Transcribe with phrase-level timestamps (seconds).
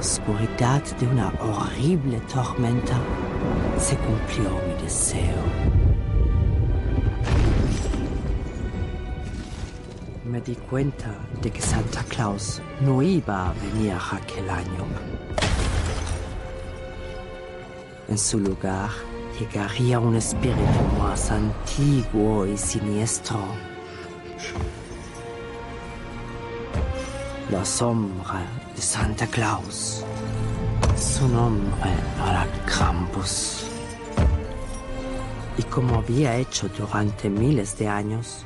[0.00, 2.98] Oscuridad de una horrible tormenta,
[3.78, 5.42] se cumplió mi deseo.
[10.24, 14.86] Me di cuenta de que Santa Claus no iba a venir aquel año.
[18.08, 18.88] En su lugar,
[19.38, 23.38] llegaría un espíritu más antiguo y siniestro.
[27.50, 28.46] La sombra
[28.80, 30.04] Santa Claus.
[30.96, 33.66] Su nombre era Krampus.
[35.58, 38.44] Y como había hecho durante miles de años,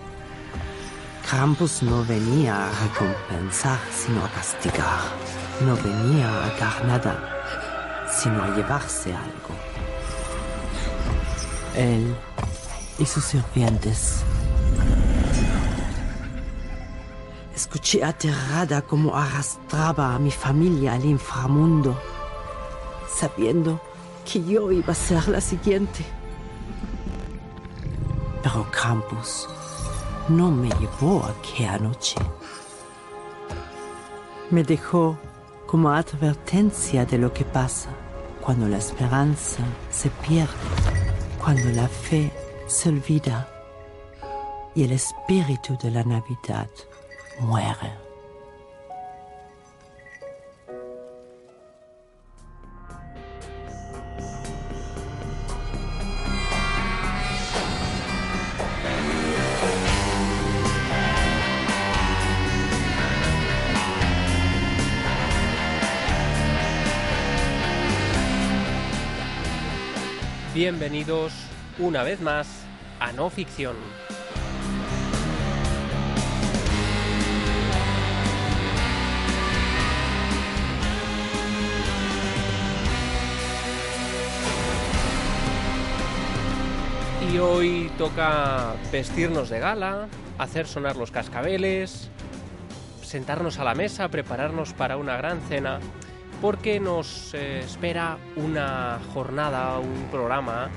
[1.28, 5.00] Krampus no venía a recompensar, sino a castigar.
[5.64, 9.54] No venía a dar nada, sino a llevarse algo.
[11.76, 12.14] Él
[12.98, 14.24] y sus sirvientes
[17.54, 21.96] Escuché aterrada cómo arrastraba a mi familia al inframundo,
[23.08, 23.80] sabiendo
[24.24, 26.04] que yo iba a ser la siguiente.
[28.42, 29.48] Pero Krampus
[30.28, 32.16] no me llevó aquella noche.
[34.50, 35.16] Me dejó
[35.66, 37.90] como advertencia de lo que pasa
[38.40, 40.52] cuando la esperanza se pierde,
[41.42, 42.32] cuando la fe
[42.66, 43.48] se olvida
[44.74, 46.68] y el espíritu de la Navidad
[47.40, 48.04] muere.
[70.54, 71.32] Bienvenidos
[71.80, 72.46] una vez más
[73.00, 74.03] a No Ficción.
[87.38, 90.08] Hoy toca vestirnos de gala,
[90.38, 92.08] hacer sonar los cascabeles,
[93.02, 95.80] sentarnos a la mesa, prepararnos para una gran cena,
[96.40, 100.70] porque nos eh, espera una jornada, un programa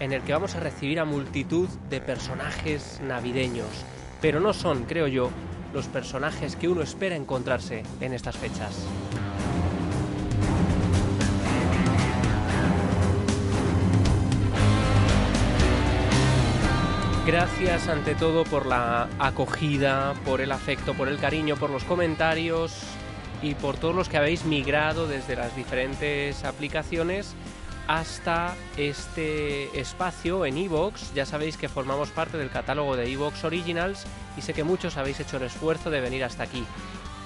[0.00, 3.84] en el que vamos a recibir a multitud de personajes navideños,
[4.20, 5.30] pero no son, creo yo,
[5.74, 8.86] los personajes que uno espera encontrarse en estas fechas.
[17.24, 22.82] Gracias ante todo por la acogida, por el afecto, por el cariño, por los comentarios
[23.40, 27.36] y por todos los que habéis migrado desde las diferentes aplicaciones
[27.86, 31.14] hasta este espacio en Evox.
[31.14, 34.04] Ya sabéis que formamos parte del catálogo de Evox Originals
[34.36, 36.64] y sé que muchos habéis hecho el esfuerzo de venir hasta aquí.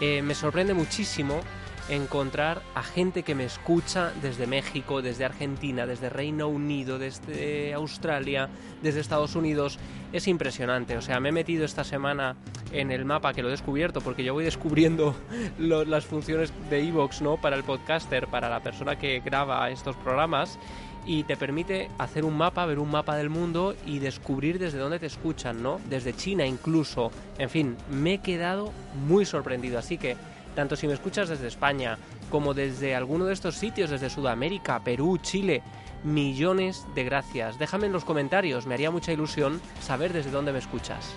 [0.02, 1.40] Eh, me sorprende muchísimo
[1.88, 8.48] encontrar a gente que me escucha desde México, desde Argentina, desde Reino Unido, desde Australia,
[8.82, 9.78] desde Estados Unidos.
[10.12, 10.96] Es impresionante.
[10.96, 12.36] O sea, me he metido esta semana
[12.72, 15.14] en el mapa que lo he descubierto porque yo voy descubriendo
[15.58, 17.36] las funciones de Evox, ¿no?
[17.36, 20.58] Para el podcaster, para la persona que graba estos programas
[21.06, 24.98] y te permite hacer un mapa, ver un mapa del mundo y descubrir desde dónde
[24.98, 25.80] te escuchan, ¿no?
[25.88, 27.12] Desde China incluso.
[27.38, 28.72] En fin, me he quedado
[29.06, 29.78] muy sorprendido.
[29.78, 30.16] Así que,
[30.56, 31.98] tanto si me escuchas desde España
[32.30, 35.62] como desde alguno de estos sitios, desde Sudamérica, Perú, Chile,
[36.02, 37.58] millones de gracias.
[37.60, 41.14] Déjame en los comentarios, me haría mucha ilusión saber desde dónde me escuchas.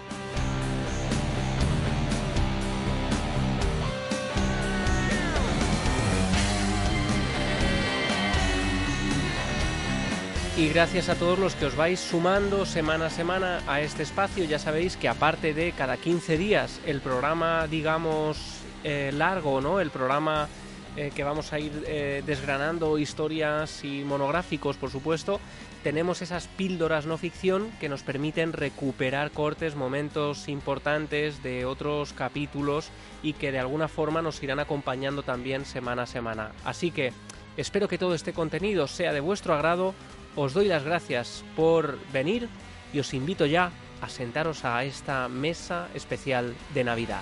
[10.57, 14.43] Y gracias a todos los que os vais sumando semana a semana a este espacio.
[14.43, 19.79] Ya sabéis que aparte de cada 15 días el programa, digamos, eh, largo, ¿no?
[19.79, 20.47] El programa
[20.95, 25.39] eh, que vamos a ir eh, desgranando historias y monográficos, por supuesto,
[25.83, 32.89] tenemos esas píldoras no ficción que nos permiten recuperar cortes, momentos importantes de otros capítulos
[33.23, 36.51] y que de alguna forma nos irán acompañando también semana a semana.
[36.65, 37.13] Así que
[37.55, 39.93] espero que todo este contenido sea de vuestro agrado.
[40.35, 42.49] Os doy las gracias por venir
[42.91, 43.71] y os invito ya
[44.01, 47.21] a sentaros a esta mesa especial de Navidad.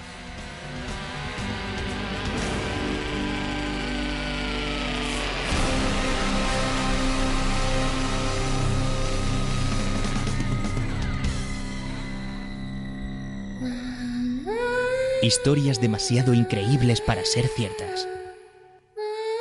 [15.24, 18.08] Historias demasiado increíbles para ser ciertas.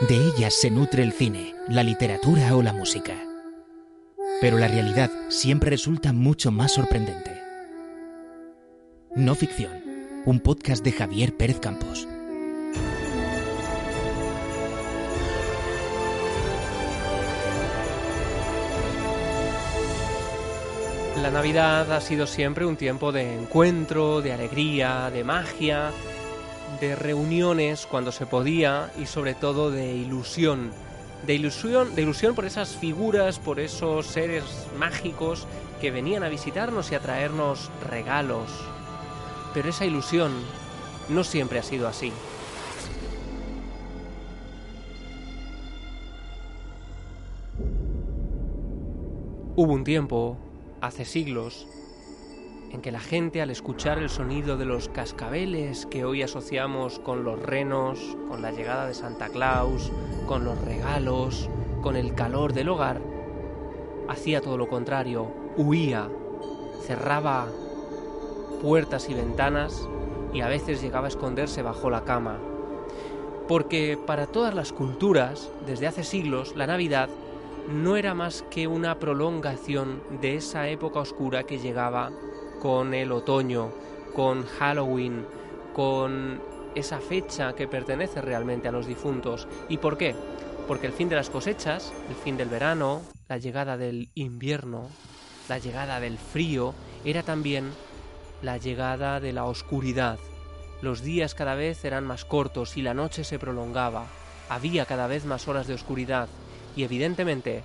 [0.09, 3.13] De ellas se nutre el cine, la literatura o la música.
[4.41, 7.31] Pero la realidad siempre resulta mucho más sorprendente.
[9.15, 9.83] No ficción,
[10.25, 12.09] un podcast de Javier Pérez Campos.
[21.27, 25.91] La Navidad ha sido siempre un tiempo de encuentro, de alegría, de magia,
[26.81, 30.71] de reuniones cuando se podía y sobre todo de ilusión.
[31.27, 34.45] De ilusión, de ilusión por esas figuras, por esos seres
[34.79, 35.49] mágicos
[35.81, 38.49] que venían a visitarnos y a traernos regalos.
[39.53, 40.31] Pero esa ilusión
[41.09, 42.13] no siempre ha sido así.
[49.57, 50.46] Hubo un tiempo,
[50.87, 51.67] hace siglos,
[52.73, 57.25] en que la gente al escuchar el sonido de los cascabeles que hoy asociamos con
[57.25, 59.91] los renos, con la llegada de Santa Claus,
[60.27, 61.49] con los regalos,
[61.83, 63.01] con el calor del hogar,
[64.09, 66.09] hacía todo lo contrario, huía,
[66.83, 67.49] cerraba
[68.63, 69.89] puertas y ventanas
[70.33, 72.39] y a veces llegaba a esconderse bajo la cama.
[73.49, 77.09] Porque para todas las culturas, desde hace siglos, la Navidad
[77.69, 82.13] no era más que una prolongación de esa época oscura que llegaba
[82.61, 83.71] con el otoño,
[84.15, 85.27] con Halloween,
[85.73, 86.41] con
[86.75, 89.49] esa fecha que pertenece realmente a los difuntos.
[89.69, 90.15] ¿Y por qué?
[90.69, 94.89] Porque el fin de las cosechas, el fin del verano, la llegada del invierno,
[95.49, 96.75] la llegada del frío,
[97.05, 97.73] era también
[98.43, 100.19] la llegada de la oscuridad.
[100.83, 104.07] Los días cada vez eran más cortos y la noche se prolongaba.
[104.49, 106.29] Había cada vez más horas de oscuridad
[106.77, 107.65] y evidentemente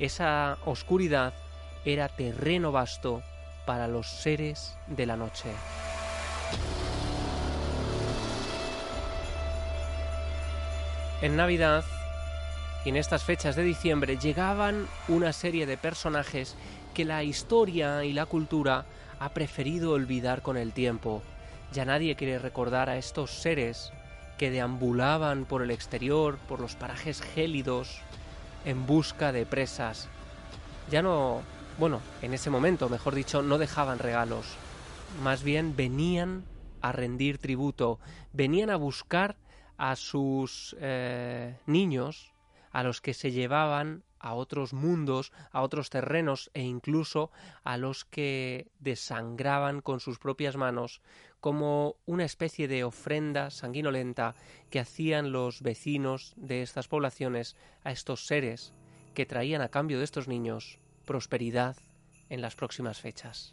[0.00, 1.34] esa oscuridad
[1.84, 3.22] era terreno vasto
[3.66, 5.50] para los seres de la noche.
[11.22, 11.84] En Navidad
[12.84, 16.56] y en estas fechas de diciembre llegaban una serie de personajes
[16.94, 18.84] que la historia y la cultura
[19.18, 21.22] ha preferido olvidar con el tiempo.
[21.72, 23.92] Ya nadie quiere recordar a estos seres
[24.38, 28.02] que deambulaban por el exterior, por los parajes gélidos,
[28.66, 30.08] en busca de presas.
[30.90, 31.40] Ya no,
[31.78, 34.46] bueno, en ese momento, mejor dicho, no dejaban regalos.
[35.22, 36.44] Más bien venían
[36.82, 37.98] a rendir tributo,
[38.32, 39.36] venían a buscar
[39.78, 42.34] a sus eh, niños,
[42.72, 47.30] a los que se llevaban a otros mundos, a otros terrenos e incluso
[47.62, 51.00] a los que desangraban con sus propias manos
[51.46, 54.34] como una especie de ofrenda sanguinolenta
[54.68, 57.54] que hacían los vecinos de estas poblaciones
[57.84, 58.72] a estos seres
[59.14, 61.76] que traían a cambio de estos niños prosperidad
[62.30, 63.52] en las próximas fechas.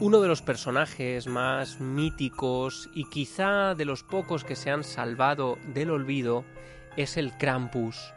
[0.00, 5.56] Uno de los personajes más míticos y quizá de los pocos que se han salvado
[5.72, 6.44] del olvido
[6.98, 8.12] es el Krampus.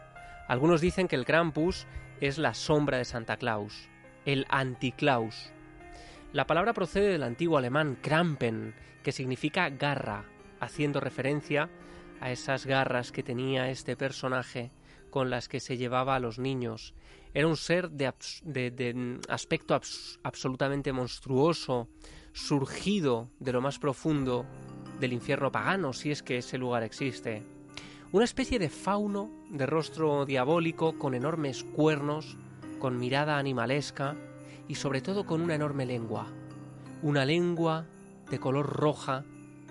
[0.47, 1.87] Algunos dicen que el Krampus
[2.21, 3.89] es la sombra de Santa Claus,
[4.25, 5.51] el Anticlaus.
[6.31, 8.73] La palabra procede del antiguo alemán Krampen,
[9.03, 10.25] que significa garra,
[10.59, 11.69] haciendo referencia
[12.21, 14.71] a esas garras que tenía este personaje
[15.09, 16.93] con las que se llevaba a los niños.
[17.33, 19.79] Era un ser de, aspecto
[20.23, 21.89] absolutamente monstruoso,
[22.31, 24.45] surgido de lo más profundo
[24.99, 27.56] del infierno pagano, si es que ese lugar existe.
[28.13, 32.37] Una especie de fauno de rostro diabólico con enormes cuernos,
[32.79, 34.15] con mirada animalesca
[34.69, 36.27] y sobre todo con una enorme lengua.
[37.01, 37.85] Una lengua
[38.31, 39.25] de color roja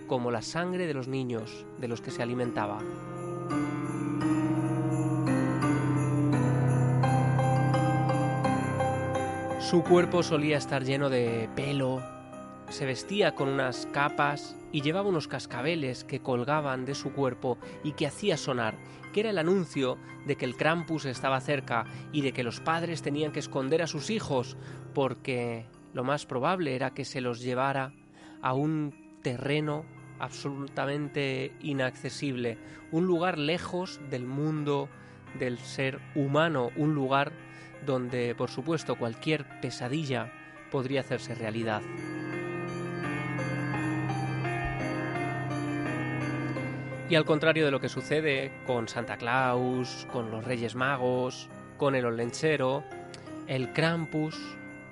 [0.06, 2.80] como la sangre de los niños de los que se alimentaba.
[9.60, 12.02] Su cuerpo solía estar lleno de pelo,
[12.68, 17.92] se vestía con unas capas y llevaba unos cascabeles que colgaban de su cuerpo y
[17.92, 18.76] que hacía sonar,
[19.12, 23.02] que era el anuncio de que el Krampus estaba cerca y de que los padres
[23.02, 24.56] tenían que esconder a sus hijos
[24.94, 27.92] porque lo más probable era que se los llevara
[28.42, 29.84] a un terreno
[30.18, 32.58] absolutamente inaccesible,
[32.90, 34.88] un lugar lejos del mundo
[35.38, 37.32] del ser humano, un lugar
[37.84, 40.32] donde, por supuesto, cualquier pesadilla
[40.70, 41.82] podría hacerse realidad.
[47.08, 51.94] Y al contrario de lo que sucede con Santa Claus, con los Reyes Magos, con
[51.94, 52.82] el Olenchero,
[53.46, 54.36] el Krampus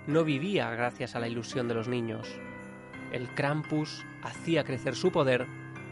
[0.07, 2.29] no vivía gracias a la ilusión de los niños.
[3.11, 5.47] El Krampus hacía crecer su poder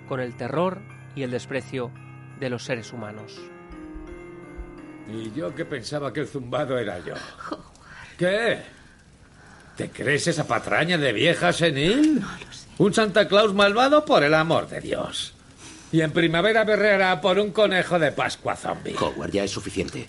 [0.08, 0.80] con el terror
[1.16, 1.90] y el desprecio
[2.38, 3.40] de los seres humanos.
[5.12, 7.14] Y yo que pensaba que el zumbado era yo.
[8.16, 8.60] ¿Qué?
[9.76, 12.20] ¿Te crees esa patraña de vieja senil?
[12.20, 12.68] No lo sé.
[12.78, 15.31] Un Santa Claus malvado por el amor de Dios.
[15.92, 18.96] Y en primavera berreará por un conejo de Pascua zombie.
[18.98, 20.08] Howard, ya es suficiente.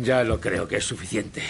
[0.00, 1.42] Ya lo creo que es suficiente.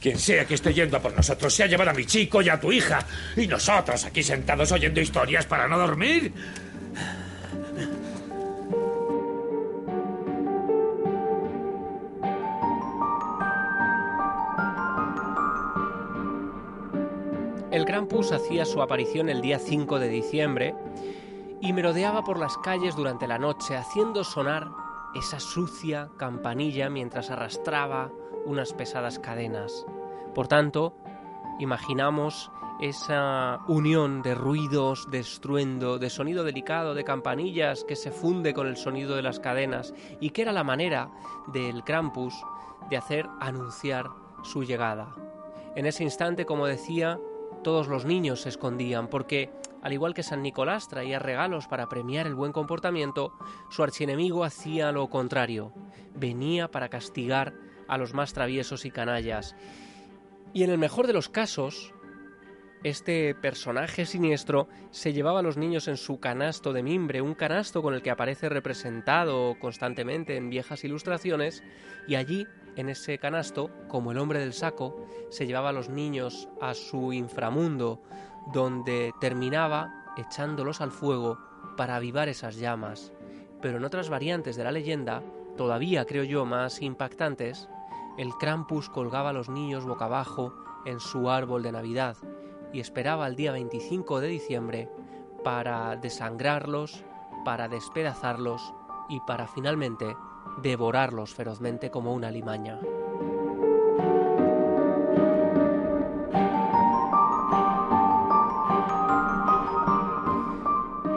[0.00, 2.48] Quien sea que esté yendo a por nosotros se ha llevado a mi chico y
[2.48, 3.04] a tu hija.
[3.36, 6.32] Y nosotros aquí sentados oyendo historias para no dormir.
[17.76, 20.74] El Krampus hacía su aparición el día 5 de diciembre
[21.60, 24.70] y merodeaba por las calles durante la noche haciendo sonar
[25.14, 28.10] esa sucia campanilla mientras arrastraba
[28.46, 29.84] unas pesadas cadenas.
[30.34, 30.96] Por tanto,
[31.58, 38.54] imaginamos esa unión de ruidos, de estruendo, de sonido delicado, de campanillas que se funde
[38.54, 41.10] con el sonido de las cadenas y que era la manera
[41.48, 42.32] del Krampus
[42.88, 44.06] de hacer anunciar
[44.44, 45.14] su llegada.
[45.74, 47.20] En ese instante, como decía,
[47.66, 49.50] todos los niños se escondían porque,
[49.82, 53.32] al igual que San Nicolás traía regalos para premiar el buen comportamiento,
[53.70, 55.72] su archienemigo hacía lo contrario,
[56.14, 57.54] venía para castigar
[57.88, 59.56] a los más traviesos y canallas.
[60.52, 61.92] Y en el mejor de los casos,
[62.84, 67.82] este personaje siniestro se llevaba a los niños en su canasto de mimbre, un canasto
[67.82, 71.64] con el que aparece representado constantemente en viejas ilustraciones,
[72.06, 72.46] y allí,
[72.76, 74.96] en ese canasto, como el hombre del saco,
[75.30, 78.02] se llevaba a los niños a su inframundo,
[78.52, 81.38] donde terminaba echándolos al fuego
[81.76, 83.12] para avivar esas llamas.
[83.60, 85.22] Pero en otras variantes de la leyenda,
[85.56, 87.68] todavía creo yo más impactantes,
[88.18, 90.54] el Krampus colgaba a los niños boca abajo
[90.84, 92.16] en su árbol de Navidad
[92.72, 94.90] y esperaba el día 25 de diciembre
[95.44, 97.04] para desangrarlos,
[97.44, 98.74] para despedazarlos
[99.08, 100.16] y para finalmente
[100.62, 102.80] devorarlos ferozmente como una limaña.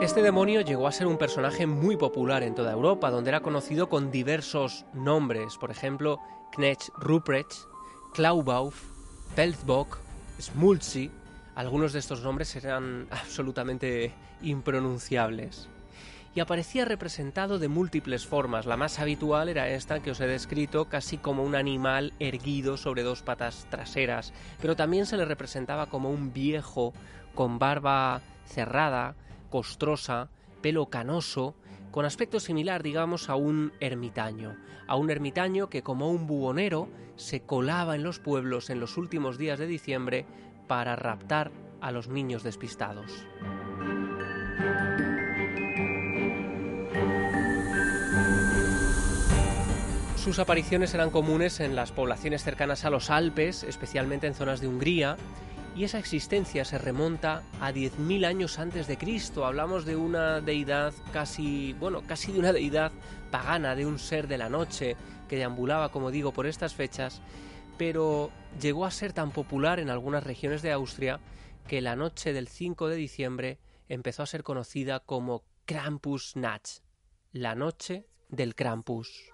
[0.00, 3.88] Este demonio llegó a ser un personaje muy popular en toda Europa, donde era conocido
[3.88, 6.18] con diversos nombres, por ejemplo,
[6.52, 7.52] Knecht Ruprecht,
[8.14, 8.82] Klaubauf,
[9.36, 9.98] Pelzbock,
[10.40, 11.10] Smulzi.
[11.54, 15.68] Algunos de estos nombres eran absolutamente impronunciables.
[16.34, 18.66] Y aparecía representado de múltiples formas.
[18.66, 23.02] La más habitual era esta que os he descrito, casi como un animal erguido sobre
[23.02, 26.92] dos patas traseras, pero también se le representaba como un viejo
[27.34, 29.16] con barba cerrada,
[29.50, 30.28] costrosa,
[30.62, 31.54] pelo canoso,
[31.90, 34.56] con aspecto similar, digamos, a un ermitaño,
[34.86, 39.38] a un ermitaño que como un buhonero se colaba en los pueblos en los últimos
[39.38, 40.26] días de diciembre
[40.68, 43.26] para raptar a los niños despistados.
[50.22, 54.68] Sus apariciones eran comunes en las poblaciones cercanas a los Alpes, especialmente en zonas de
[54.68, 55.16] Hungría,
[55.74, 59.46] y esa existencia se remonta a 10.000 años antes de Cristo.
[59.46, 62.92] Hablamos de una deidad casi, bueno, casi de una deidad
[63.30, 64.94] pagana, de un ser de la noche
[65.26, 67.22] que deambulaba, como digo, por estas fechas,
[67.78, 71.18] pero llegó a ser tan popular en algunas regiones de Austria
[71.66, 73.58] que la noche del 5 de diciembre
[73.88, 76.82] empezó a ser conocida como Krampusnacht,
[77.32, 79.32] la noche del Krampus.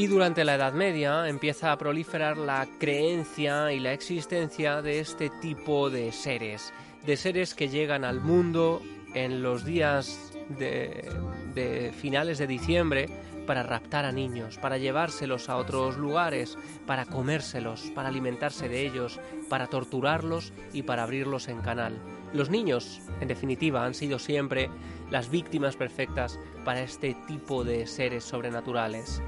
[0.00, 5.28] Y durante la Edad Media empieza a proliferar la creencia y la existencia de este
[5.42, 6.72] tipo de seres,
[7.04, 8.80] de seres que llegan al mundo
[9.12, 13.10] en los días de, finales de diciembre
[13.46, 19.20] para raptar a niños, para llevárselos a otros lugares, para comérselos, para alimentarse de ellos,
[19.50, 21.98] para torturarlos y para abrirlos en canal.
[22.32, 24.70] Los niños, en definitiva, han sido siempre
[25.10, 29.20] las víctimas perfectas para este tipo de seres sobrenaturales.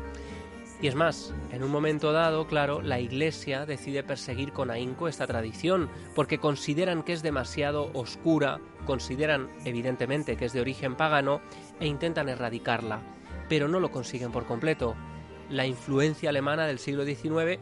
[0.82, 5.28] Y es más, en un momento dado, claro, la Iglesia decide perseguir con ahínco esta
[5.28, 11.40] tradición, porque consideran que es demasiado oscura, consideran evidentemente que es de origen pagano
[11.78, 13.00] e intentan erradicarla,
[13.48, 14.96] pero no lo consiguen por completo.
[15.48, 17.60] La influencia alemana del siglo XIX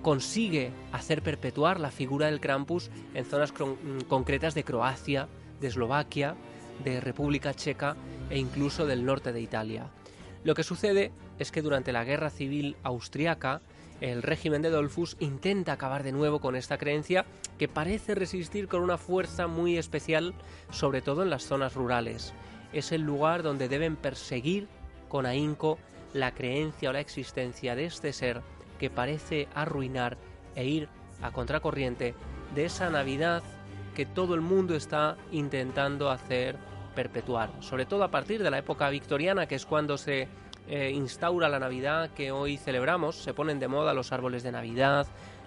[0.00, 3.52] consigue hacer perpetuar la figura del Krampus en zonas
[4.08, 5.28] concretas de Croacia,
[5.60, 6.36] de Eslovaquia,
[6.82, 7.96] de República Checa
[8.30, 9.90] e incluso del norte de Italia.
[10.42, 11.12] Lo que sucede
[11.42, 13.60] es que durante la Guerra Civil Austriaca,
[14.00, 17.24] el régimen de Dolfus intenta acabar de nuevo con esta creencia
[17.58, 20.34] que parece resistir con una fuerza muy especial,
[20.70, 22.32] sobre todo en las zonas rurales.
[22.72, 24.66] Es el lugar donde deben perseguir
[25.08, 25.78] con ahínco
[26.14, 28.40] la creencia o la existencia de este ser
[28.78, 30.16] que parece arruinar
[30.56, 30.88] e ir
[31.22, 32.14] a contracorriente
[32.54, 33.42] de esa Navidad
[33.94, 36.56] que todo el mundo está intentando hacer
[36.94, 40.28] perpetuar, sobre todo a partir de la época victoriana, que es cuando se
[40.68, 45.06] eh, instaura la Navidad que hoy celebramos, se ponen de moda los árboles de Navidad,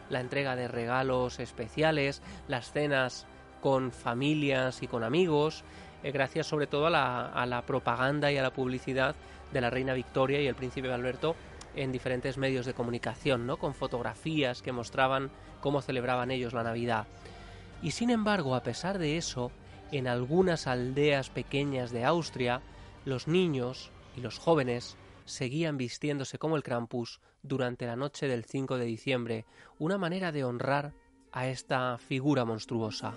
[0.10, 3.26] la entrega de regalos especiales, las cenas
[3.62, 5.64] con familias y con amigos,
[6.04, 9.16] eh, gracias sobre todo a la, a la propaganda y a la publicidad
[9.52, 11.36] de la reina Victoria y el príncipe Alberto
[11.76, 13.58] en diferentes medios de comunicación, ¿no?
[13.58, 15.32] con fotografías que mostraban
[15.62, 17.08] cómo celebraban ellos la Navidad.
[17.82, 19.52] Y sin embargo, a pesar de eso,
[19.92, 22.62] en algunas aldeas pequeñas de Austria,
[23.04, 28.78] los niños y los jóvenes seguían vistiéndose como el Krampus durante la noche del 5
[28.78, 29.46] de diciembre,
[29.78, 30.94] una manera de honrar
[31.32, 33.16] a esta figura monstruosa.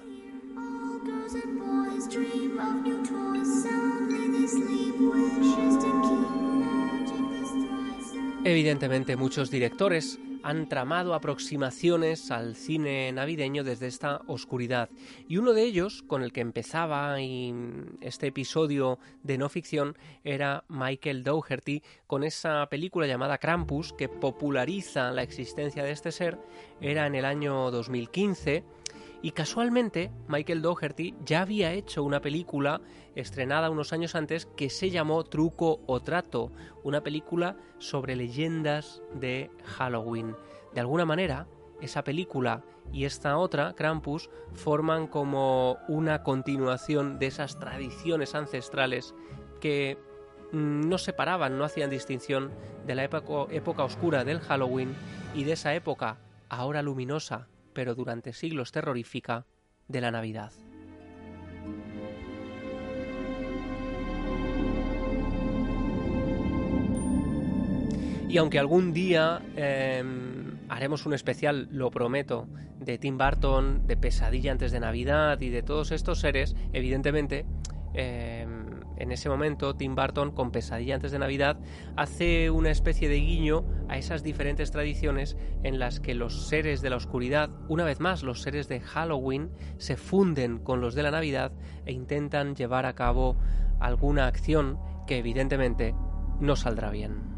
[8.45, 14.89] Evidentemente muchos directores han tramado aproximaciones al cine navideño desde esta oscuridad.
[15.29, 17.55] Y uno de ellos con el que empezaba y
[18.01, 25.11] este episodio de no ficción era Michael Dougherty con esa película llamada Krampus que populariza
[25.11, 26.39] la existencia de este ser
[26.81, 28.65] era en el año 2015
[29.21, 32.81] y casualmente, Michael Dougherty ya había hecho una película
[33.17, 36.53] estrenada unos años antes que se llamó Truco o Trato,
[36.85, 40.37] una película sobre leyendas de Halloween.
[40.73, 41.49] De alguna manera,
[41.81, 49.17] esa película y esta otra, Krampus, forman como una continuación de esas tradiciones ancestrales
[49.61, 49.99] que
[50.53, 52.53] mm, no separaban, no hacían distinción
[52.87, 54.95] de la época, época oscura del Halloween
[55.35, 56.19] y de esa época,
[56.49, 59.47] ahora luminosa, pero durante siglos terrorífica,
[59.87, 60.51] de la Navidad.
[68.29, 70.03] Y aunque algún día eh,
[70.69, 72.49] haremos un especial, lo prometo,
[72.81, 77.47] de Tim Burton, de Pesadilla antes de Navidad y de todos estos seres, evidentemente,
[77.95, 78.45] eh,
[78.99, 81.59] en ese momento Tim Burton, con Pesadilla antes de Navidad,
[81.97, 86.91] hace una especie de guiño a esas diferentes tradiciones en las que los seres de
[86.91, 91.11] la oscuridad, una vez más los seres de Halloween, se funden con los de la
[91.11, 91.53] Navidad
[91.87, 93.37] e intentan llevar a cabo
[93.81, 95.95] alguna acción que evidentemente
[96.41, 97.38] no saldrá bien.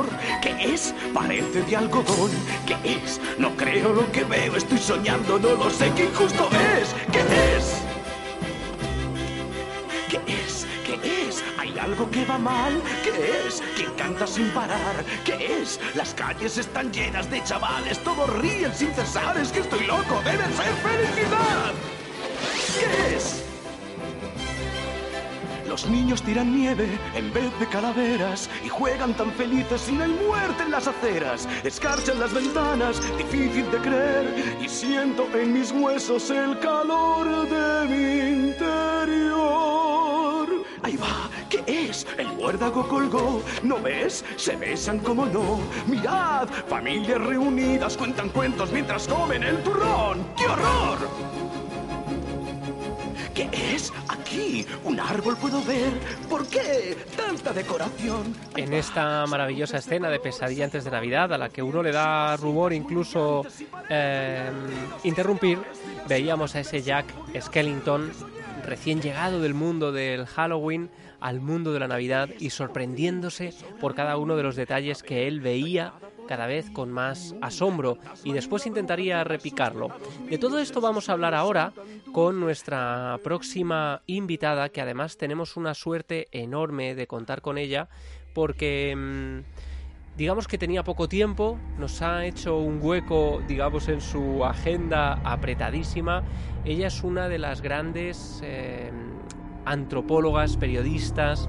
[0.00, 0.18] Color.
[0.42, 0.94] ¿Qué es?
[1.14, 2.30] Parece de algodón.
[2.66, 3.20] ¿Qué es?
[3.38, 4.56] No creo lo que veo.
[4.56, 5.38] Estoy soñando.
[5.38, 5.92] No lo sé.
[5.94, 6.94] ¿Qué injusto es?
[7.12, 7.20] ¿Qué
[7.56, 7.82] es?
[10.08, 10.66] ¿Qué es?
[10.84, 11.44] ¿Qué es?
[11.58, 12.80] ¿Hay algo que va mal?
[13.02, 13.62] ¿Qué es?
[13.76, 15.04] ¿Quién canta sin parar?
[15.24, 15.80] ¿Qué es?
[15.94, 17.98] Las calles están llenas de chavales.
[18.00, 19.36] Todos ríen sin cesar.
[19.38, 20.20] Es que estoy loco.
[20.24, 21.89] Debe ser felicidad.
[25.80, 30.10] Los niños tiran nieve en vez de calaveras y juegan tan felices y no hay
[30.10, 31.48] muerte en las aceras.
[31.64, 38.48] Escarchan las ventanas, difícil de creer, y siento en mis huesos el calor de mi
[38.48, 39.30] interior.
[40.82, 42.06] Ahí va, ¿qué es?
[42.18, 44.22] El muérdago colgó, ¿no ves?
[44.36, 45.60] Se besan como no.
[45.86, 50.26] Mirad, familias reunidas cuentan cuentos mientras comen el turrón.
[50.36, 51.29] ¡Qué horror!
[53.40, 53.90] ¿Qué es?
[54.08, 55.92] Aquí, un árbol puedo ver.
[56.28, 58.34] ¿Por qué tanta decoración?
[58.54, 62.36] En esta maravillosa escena de Pesadilla antes de Navidad, a la que uno le da
[62.36, 63.46] rubor incluso
[63.88, 64.50] eh,
[65.04, 65.58] interrumpir,
[66.06, 67.06] veíamos a ese Jack
[67.40, 68.10] Skellington
[68.66, 74.18] recién llegado del mundo del Halloween al mundo de la Navidad y sorprendiéndose por cada
[74.18, 75.94] uno de los detalles que él veía
[76.30, 79.88] cada vez con más asombro y después intentaría repicarlo.
[80.28, 81.72] De todo esto vamos a hablar ahora
[82.12, 87.88] con nuestra próxima invitada, que además tenemos una suerte enorme de contar con ella,
[88.32, 89.40] porque mm,
[90.16, 96.22] digamos que tenía poco tiempo, nos ha hecho un hueco, digamos, en su agenda apretadísima.
[96.64, 98.92] Ella es una de las grandes eh,
[99.64, 101.48] antropólogas, periodistas,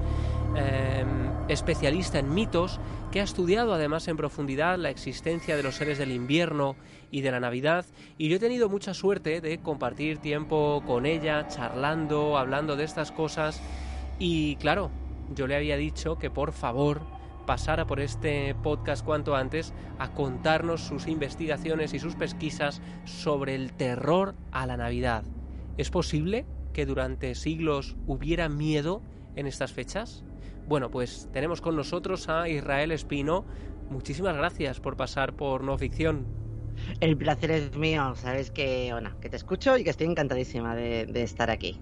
[0.55, 1.05] eh,
[1.47, 2.79] especialista en mitos,
[3.11, 6.75] que ha estudiado además en profundidad la existencia de los seres del invierno
[7.11, 7.85] y de la Navidad.
[8.17, 13.11] Y yo he tenido mucha suerte de compartir tiempo con ella, charlando, hablando de estas
[13.11, 13.61] cosas.
[14.19, 14.91] Y claro,
[15.35, 17.01] yo le había dicho que por favor
[17.45, 23.73] pasara por este podcast cuanto antes a contarnos sus investigaciones y sus pesquisas sobre el
[23.73, 25.23] terror a la Navidad.
[25.77, 29.01] ¿Es posible que durante siglos hubiera miedo
[29.35, 30.23] en estas fechas?
[30.67, 33.45] Bueno, pues tenemos con nosotros a Israel Espino.
[33.89, 36.25] Muchísimas gracias por pasar por no ficción.
[36.99, 41.05] El placer es mío, sabes que, bueno, que te escucho y que estoy encantadísima de,
[41.05, 41.79] de estar aquí.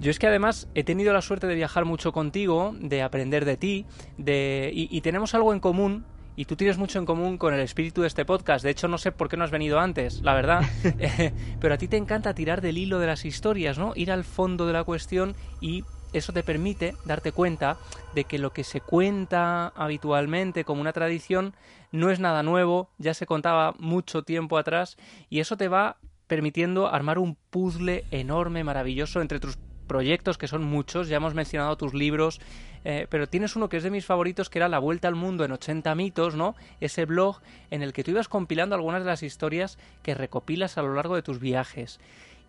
[0.00, 3.56] Yo es que además he tenido la suerte de viajar mucho contigo, de aprender de
[3.56, 3.86] ti,
[4.18, 6.04] de y, y tenemos algo en común
[6.36, 8.64] y tú tienes mucho en común con el espíritu de este podcast.
[8.64, 10.62] De hecho, no sé por qué no has venido antes, la verdad.
[10.98, 13.92] Eh, Pero a ti te encanta tirar del hilo de las historias, ¿no?
[13.96, 17.78] Ir al fondo de la cuestión y eso te permite darte cuenta
[18.14, 21.54] de que lo que se cuenta habitualmente como una tradición
[21.90, 24.96] no es nada nuevo, ya se contaba mucho tiempo atrás
[25.30, 30.64] y eso te va permitiendo armar un puzzle enorme, maravilloso entre tus proyectos que son
[30.64, 32.40] muchos, ya hemos mencionado tus libros,
[32.84, 35.44] eh, pero tienes uno que es de mis favoritos que era La Vuelta al Mundo
[35.44, 36.54] en 80 mitos, ¿no?
[36.80, 37.40] Ese blog
[37.70, 41.14] en el que tú ibas compilando algunas de las historias que recopilas a lo largo
[41.14, 42.00] de tus viajes.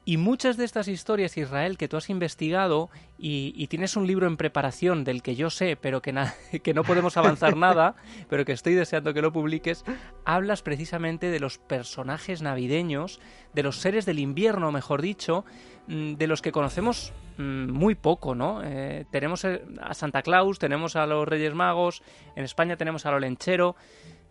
[0.05, 4.27] Y muchas de estas historias, Israel, que tú has investigado y, y tienes un libro
[4.27, 6.13] en preparación del que yo sé, pero que,
[6.63, 7.95] que no podemos avanzar nada,
[8.29, 9.85] pero que estoy deseando que lo publiques,
[10.25, 13.21] hablas precisamente de los personajes navideños,
[13.53, 15.45] de los seres del invierno, mejor dicho,
[15.87, 18.61] de los que conocemos mm, muy poco, ¿no?
[18.63, 22.01] Eh, tenemos eh, a Santa Claus, tenemos a los Reyes Magos,
[22.35, 23.75] en España tenemos al Olenchero,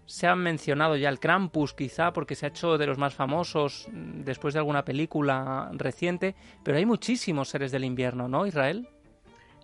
[0.06, 3.88] se han mencionado ya el Krampus, quizá, porque se ha hecho de los más famosos
[3.92, 8.88] mm, después de alguna película reciente, pero hay muchísimos seres del invierno, ¿no, Israel?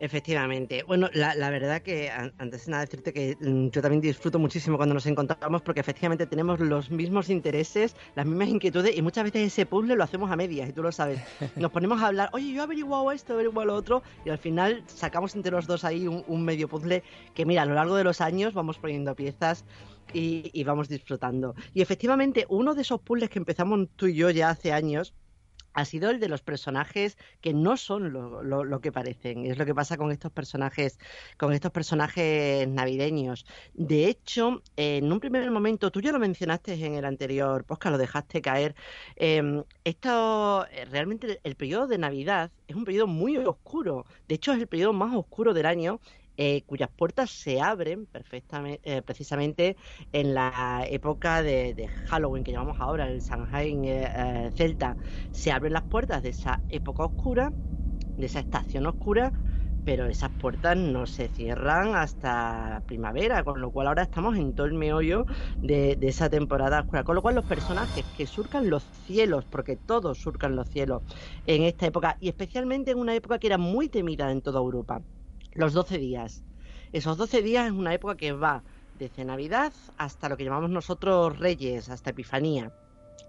[0.00, 0.84] Efectivamente.
[0.87, 4.38] Bueno, la, la verdad que an- antes de nada decirte que mm, yo también disfruto
[4.38, 9.24] muchísimo cuando nos encontramos porque efectivamente tenemos los mismos intereses, las mismas inquietudes y muchas
[9.24, 11.20] veces ese puzzle lo hacemos a medias y tú lo sabes.
[11.56, 14.38] Nos ponemos a hablar, oye, yo he averiguado esto, he averiguado lo otro y al
[14.38, 17.02] final sacamos entre los dos ahí un, un medio puzzle
[17.34, 19.64] que mira, a lo largo de los años vamos poniendo piezas
[20.12, 21.54] y, y vamos disfrutando.
[21.74, 25.12] Y efectivamente uno de esos puzzles que empezamos tú y yo ya hace años
[25.78, 29.46] ha sido el de los personajes que no son lo, que parecen.
[29.46, 30.98] Es lo que pasa con estos personajes,
[31.36, 33.46] con estos personajes navideños.
[33.74, 37.98] De hecho, en un primer momento, tú ya lo mencionaste en el anterior podcast, lo
[37.98, 38.74] dejaste caer.
[39.16, 44.04] eh, esto eh, realmente el periodo de Navidad es un periodo muy oscuro.
[44.26, 46.00] De hecho, es el periodo más oscuro del año.
[46.38, 49.77] Eh, cuyas puertas se abren perfectamente, precisamente
[50.12, 54.96] en la época de, Halloween que llamamos ahora, el Samhain eh, eh, celta
[55.33, 57.53] se abren las puertas de esa época oscura,
[58.16, 59.33] de esa estación oscura,
[59.85, 64.66] pero esas puertas no se cierran hasta primavera, con lo cual ahora estamos en todo
[64.66, 65.27] el meollo
[65.61, 67.05] de, de esa temporada oscura.
[67.05, 71.03] Con lo cual los personajes que surcan los cielos, porque todos surcan los cielos
[71.46, 75.03] en esta época, y especialmente en una época que era muy temida en toda Europa,
[75.58, 76.44] los 12 días.
[76.92, 78.62] Esos 12 días es una época que va
[78.94, 82.72] desde Navidad hasta lo que llamamos nosotros Reyes, hasta Epifanía.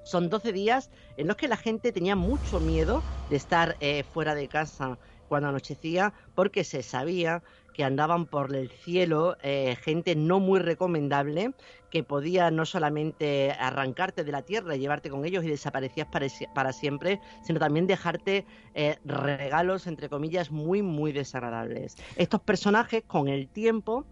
[0.03, 4.35] Son 12 días en los que la gente tenía mucho miedo de estar eh, fuera
[4.35, 7.41] de casa cuando anochecía porque se sabía
[7.73, 11.53] que andaban por el cielo eh, gente no muy recomendable
[11.89, 16.29] que podía no solamente arrancarte de la tierra y llevarte con ellos y desaparecías para,
[16.29, 21.95] si- para siempre, sino también dejarte eh, regalos, entre comillas, muy, muy desagradables.
[22.15, 24.07] Estos personajes con el tiempo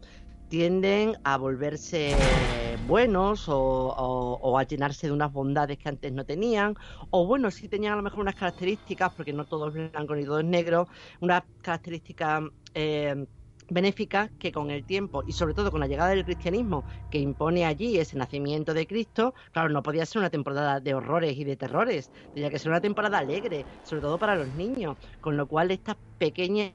[0.48, 6.76] tienden a volverse buenos o a llenarse de unas bondades que antes no tenían,
[7.10, 10.24] o bueno, sí tenían a lo mejor unas características, porque no todo es blanco ni
[10.26, 10.88] todo es negro,
[11.20, 12.44] unas características
[12.74, 13.26] eh,
[13.70, 17.66] benéficas que con el tiempo y sobre todo con la llegada del cristianismo que impone
[17.66, 21.58] allí ese nacimiento de Cristo, claro, no podía ser una temporada de horrores y de
[21.58, 25.72] terrores, tenía que ser una temporada alegre, sobre todo para los niños, con lo cual
[25.72, 26.74] estas pequeñas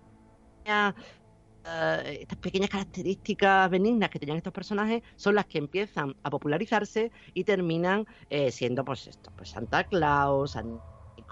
[1.64, 7.12] eh, estas pequeñas características benignas que tenían estos personajes son las que empiezan a popularizarse
[7.34, 10.82] y terminan eh, siendo pues esto, pues Santa Claus, San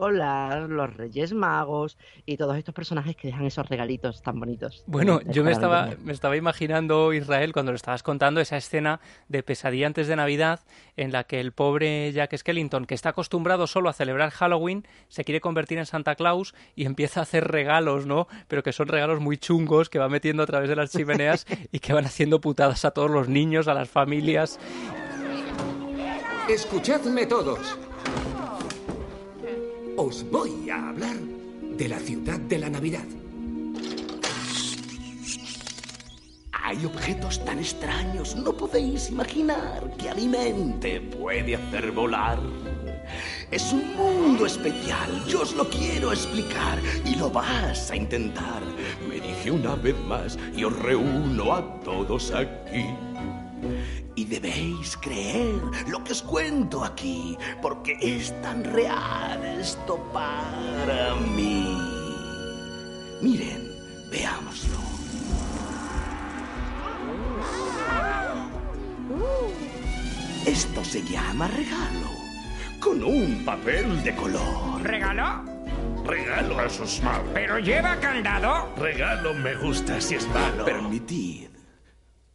[0.01, 4.83] escolar, los Reyes Magos y todos estos personajes que dejan esos regalitos tan bonitos.
[4.87, 9.01] Bueno, Es yo me estaba, me estaba imaginando, Israel, cuando lo estabas contando, esa escena
[9.29, 10.61] de pesadilla antes de Navidad
[10.97, 15.25] en la que el pobre Jack Skellington, que está acostumbrado solo a celebrar Halloween, se
[15.25, 18.27] quiere convertir en Santa Claus y empieza a hacer regalos, ¿no?
[18.49, 21.79] Pero que son regalos muy chungos que va metiendo a través de las chimeneas y
[21.79, 24.59] que van haciendo putadas a todos los niños, a las familias.
[26.49, 27.79] Escuchadme todos.
[30.03, 31.19] Os voy a hablar
[31.77, 33.05] de la ciudad de la Navidad.
[36.53, 42.39] Hay objetos tan extraños, no podéis imaginar que a mi mente puede hacer volar.
[43.51, 48.63] Es un mundo especial, yo os lo quiero explicar y lo vas a intentar.
[49.07, 52.87] Me dije una vez más y os reúno a todos aquí.
[54.21, 61.75] Y debéis creer lo que os cuento aquí, porque es tan real esto para mí.
[63.23, 63.73] Miren,
[64.11, 64.77] veámoslo.
[70.45, 72.11] Esto se llama regalo,
[72.79, 74.83] con un papel de color.
[74.83, 75.45] ¿Regalo?
[76.05, 77.25] Regalo, eso es malo.
[77.33, 78.69] ¿Pero lleva candado?
[78.77, 80.67] Regalo me gusta si es malo.
[80.67, 81.50] Permitid.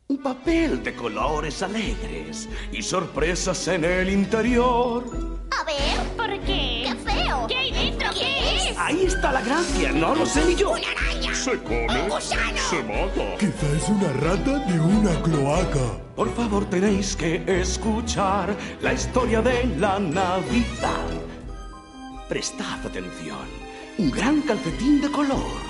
[0.08, 5.04] Un papel de colores alegres y sorpresas en el interior.
[5.50, 6.86] A ver, ¿por qué?
[6.86, 7.48] ¡Qué feo!
[7.48, 8.10] ¿Qué hay dentro?
[8.14, 8.78] ¿Qué, es?
[8.78, 10.74] Ahí está la gracia, no lo sé ni yo.
[10.74, 11.34] ¡Una araña!
[11.34, 12.58] Se come, ¡Un gusano!
[12.70, 13.36] se mata.
[13.40, 15.98] Quizá es una rata de una cloaca.
[16.16, 21.10] Por favor, tenéis que escuchar la historia de la Navidad.
[22.30, 23.48] Prestad atención.
[23.98, 25.66] Un gran calcetín de color.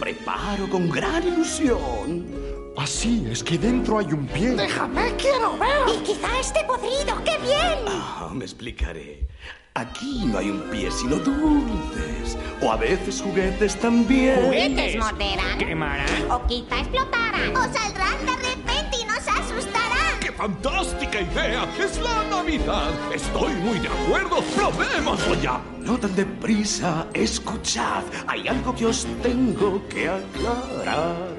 [0.00, 2.55] Preparo con gran ilusión.
[2.76, 4.50] Así es que dentro hay un pie.
[4.50, 5.88] ¡Déjame, quiero ver!
[5.94, 7.16] Y quizá esté podrido.
[7.24, 7.78] ¡Qué bien!
[7.88, 9.26] Ah, me explicaré.
[9.74, 12.36] Aquí no hay un pie, sino dulces.
[12.60, 14.42] O a veces juguetes también.
[14.44, 15.58] ¿Juguetes morderán?
[15.58, 16.30] ¿Quemarán?
[16.30, 17.56] ¿O quizá explotarán?
[17.56, 20.20] ¿O saldrán de repente y nos asustarán?
[20.20, 21.66] ¡Qué fantástica idea!
[21.78, 22.90] ¡Es la Navidad!
[23.14, 24.42] Estoy muy de acuerdo.
[24.54, 25.60] ¡Probémoslo ya!
[25.80, 27.06] No tan deprisa.
[27.14, 28.02] Escuchad.
[28.26, 31.36] Hay algo que os tengo que aclarar.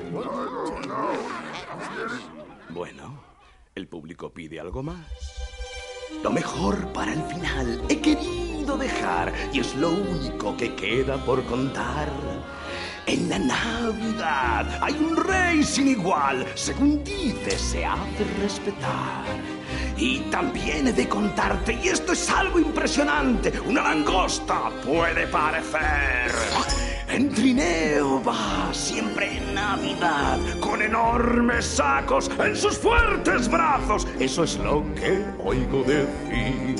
[2.69, 3.23] Bueno,
[3.75, 5.05] el público pide algo más.
[6.23, 11.43] Lo mejor para el final he querido dejar y es lo único que queda por
[11.45, 12.09] contar.
[13.05, 19.23] En la Navidad hay un rey sin igual, según dice se hace respetar.
[19.95, 26.96] Y también he de contarte, y esto es algo impresionante, una langosta puede parecer.
[27.09, 34.05] En trineo va siempre en Navidad, con enormes sacos en sus fuertes brazos.
[34.19, 36.75] Eso es lo que oigo decir.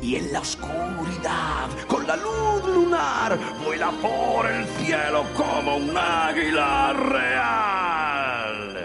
[0.00, 6.92] Y en la oscuridad, con la luz lunar, vuela por el cielo como un águila
[6.92, 8.76] real.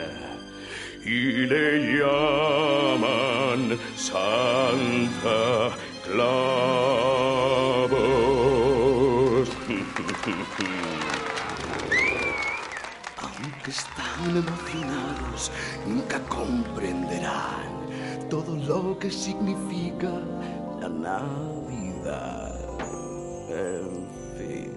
[1.06, 7.06] Y le llaman Santa Claus.
[15.88, 20.10] Nunca comprenderán todo lo que significa
[20.80, 22.56] la Navidad.
[23.50, 24.72] En fin.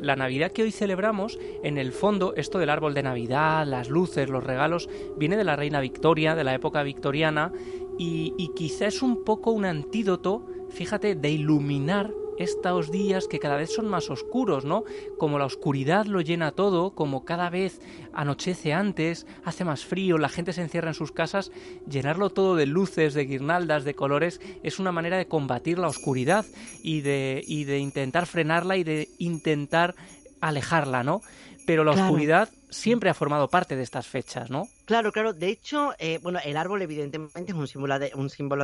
[0.00, 4.28] La Navidad que hoy celebramos, en el fondo, esto del árbol de Navidad, las luces,
[4.28, 7.52] los regalos, viene de la reina Victoria, de la época victoriana,
[7.98, 12.12] y, y quizá es un poco un antídoto, fíjate, de iluminar
[12.42, 14.84] estos días que cada vez son más oscuros, ¿no?
[15.18, 17.80] Como la oscuridad lo llena todo, como cada vez
[18.12, 21.50] anochece antes, hace más frío, la gente se encierra en sus casas,
[21.88, 26.44] llenarlo todo de luces, de guirnaldas, de colores, es una manera de combatir la oscuridad
[26.82, 29.94] y de, y de intentar frenarla y de intentar
[30.40, 31.22] alejarla, ¿no?
[31.66, 32.06] Pero la Claro.
[32.08, 34.68] oscuridad siempre ha formado parte de estas fechas, ¿no?
[34.92, 35.32] Claro, claro.
[35.32, 37.98] De hecho, eh, bueno, el árbol evidentemente es un símbolo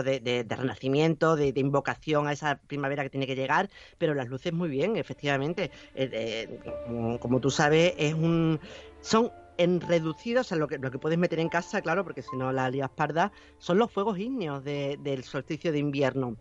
[0.05, 4.53] de, renacimiento, de, de invocación a esa primavera que tiene que llegar, pero las luces
[4.53, 5.71] muy bien, efectivamente.
[5.95, 8.61] Eh, eh, como, tú sabes, es un
[9.01, 12.37] son en reducidos a lo que, lo que puedes meter en casa, claro, porque si
[12.37, 16.37] no la lías parda, son los fuegos ígneos de- del solsticio de invierno.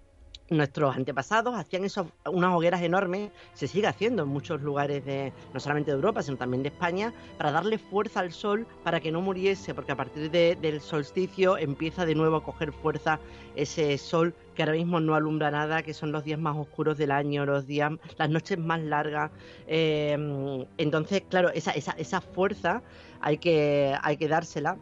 [0.49, 5.59] Nuestros antepasados hacían esos, unas hogueras enormes, se sigue haciendo en muchos lugares de, no
[5.59, 9.19] solamente de Europa, sino también de España, para darle fuerza al sol para que no
[9.19, 13.19] muriese, porque a partir de- del solsticio empieza de nuevo a coger fuerza
[13.55, 17.11] ese sol que ahora mismo no alumbra nada, que son los días más oscuros del
[17.11, 19.31] año, los días, las noches más largas.
[19.67, 22.81] Eh, entonces, claro, esa, esa, esa fuerza
[23.19, 24.77] hay que, hay que dársela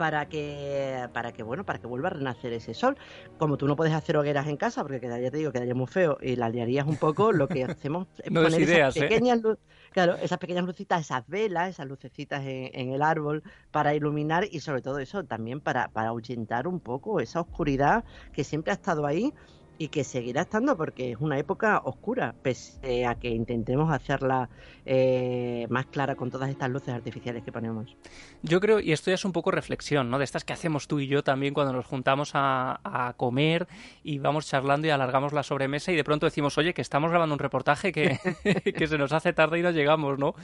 [0.00, 2.96] para que para que bueno para que vuelva a renacer ese sol
[3.36, 6.16] como tú no puedes hacer hogueras en casa porque quedaría te digo quedaría muy feo
[6.20, 8.80] y la liarías un poco lo que hacemos es No poner ideas, ¿eh?
[8.80, 9.58] esas pequeñas lu-
[9.92, 14.60] claro esas pequeñas lucecitas esas velas esas lucecitas en, en el árbol para iluminar y
[14.60, 19.06] sobre todo eso también para para ahuyentar un poco esa oscuridad que siempre ha estado
[19.06, 19.34] ahí
[19.80, 24.50] y que seguirá estando porque es una época oscura, pese a que intentemos hacerla
[24.84, 27.96] eh, más clara con todas estas luces artificiales que ponemos.
[28.42, 30.18] Yo creo, y esto ya es un poco reflexión, ¿no?
[30.18, 33.68] De estas que hacemos tú y yo también cuando nos juntamos a, comer
[34.02, 37.34] y vamos charlando y alargamos la sobremesa y de pronto decimos, oye, que estamos grabando
[37.34, 38.18] un reportaje que,
[38.76, 40.34] que se nos hace tarde y no llegamos, ¿no?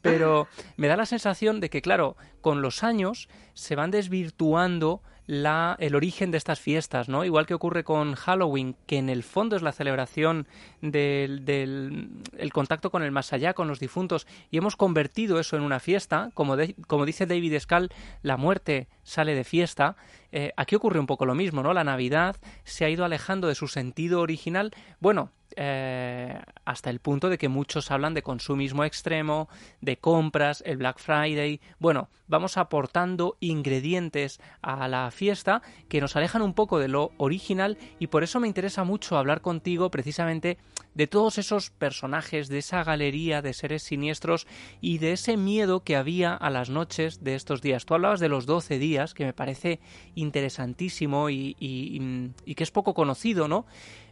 [0.00, 0.46] Pero
[0.76, 5.94] me da la sensación de que, claro, con los años se van desvirtuando la, el
[5.94, 7.24] origen de estas fiestas, ¿no?
[7.24, 10.46] Igual que ocurre con Halloween, que en el fondo es la celebración
[10.80, 15.56] del, del el contacto con el más allá, con los difuntos, y hemos convertido eso
[15.56, 17.90] en una fiesta, como, dice David Scal,
[18.22, 19.96] la muerte sale de fiesta.
[20.32, 21.72] Eh, aquí ocurre un poco lo mismo, ¿no?
[21.72, 27.28] La Navidad se ha ido alejando de su sentido original, bueno, eh, hasta el punto
[27.30, 29.48] de que muchos hablan de consumismo extremo,
[29.80, 31.60] de compras, el Black Friday.
[31.78, 37.78] Bueno, vamos aportando ingredientes a la fiesta que nos alejan un poco de lo original
[37.98, 40.58] y por eso me interesa mucho hablar contigo precisamente
[40.94, 44.46] de todos esos personajes, de esa galería de seres siniestros
[44.80, 47.84] y de ese miedo que había a las noches de estos días.
[47.84, 49.80] Tú hablabas de los 12 días, que me parece
[50.14, 53.66] interesantísimo y- y que es poco conocido, ¿no?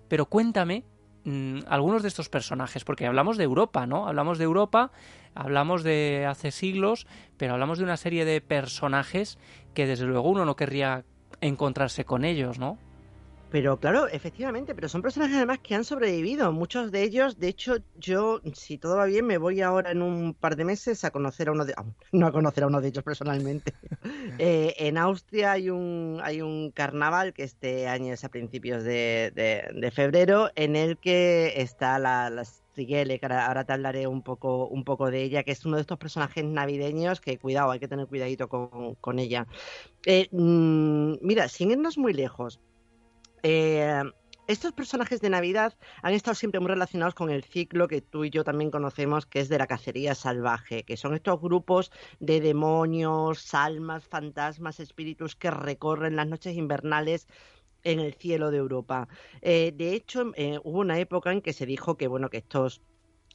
[0.09, 0.85] Pero cuéntame
[1.25, 4.07] mm, algunos de estos personajes, porque hablamos de Europa, ¿no?
[4.09, 4.91] Hablamos de Europa,
[5.35, 7.07] hablamos de hace siglos,
[7.37, 9.39] pero hablamos de una serie de personajes
[9.75, 11.05] que desde luego uno no querría
[11.41, 12.79] encontrarse con ellos, ¿no?
[13.55, 16.51] Pero claro, efectivamente, pero son personajes además que han sobrevivido.
[16.53, 20.35] Muchos de ellos, de hecho, yo, si todo va bien, me voy ahora en un
[20.35, 22.89] par de meses a conocer a uno de, ah, no a conocer a uno de
[22.89, 23.73] ellos personalmente.
[24.39, 29.31] Eh, en Austria hay un hay un carnaval que este año es a principios de,
[29.35, 34.07] de- de febrero, en el que está la, la Strigele, que ahora, ahora te hablaré
[34.09, 37.71] un poco un poco de ella, que es uno de estos personajes navideños que cuidado,
[37.71, 39.47] hay que tener cuidadito con, con ella.
[40.07, 42.61] Eh, mm, mira, sin irnos muy lejos.
[43.47, 44.03] Eh,
[44.47, 48.31] estos personajes de Navidad han estado siempre muy relacionados con el ciclo que tú y
[48.31, 53.53] yo también conocemos, que es de la cacería salvaje, que son estos grupos de demonios,
[53.55, 57.29] almas, fantasmas, espíritus que recorren las noches invernales
[57.83, 59.09] en el cielo de Europa.
[59.43, 62.81] Eh, de hecho, eh, hubo una época en que se dijo que bueno que estos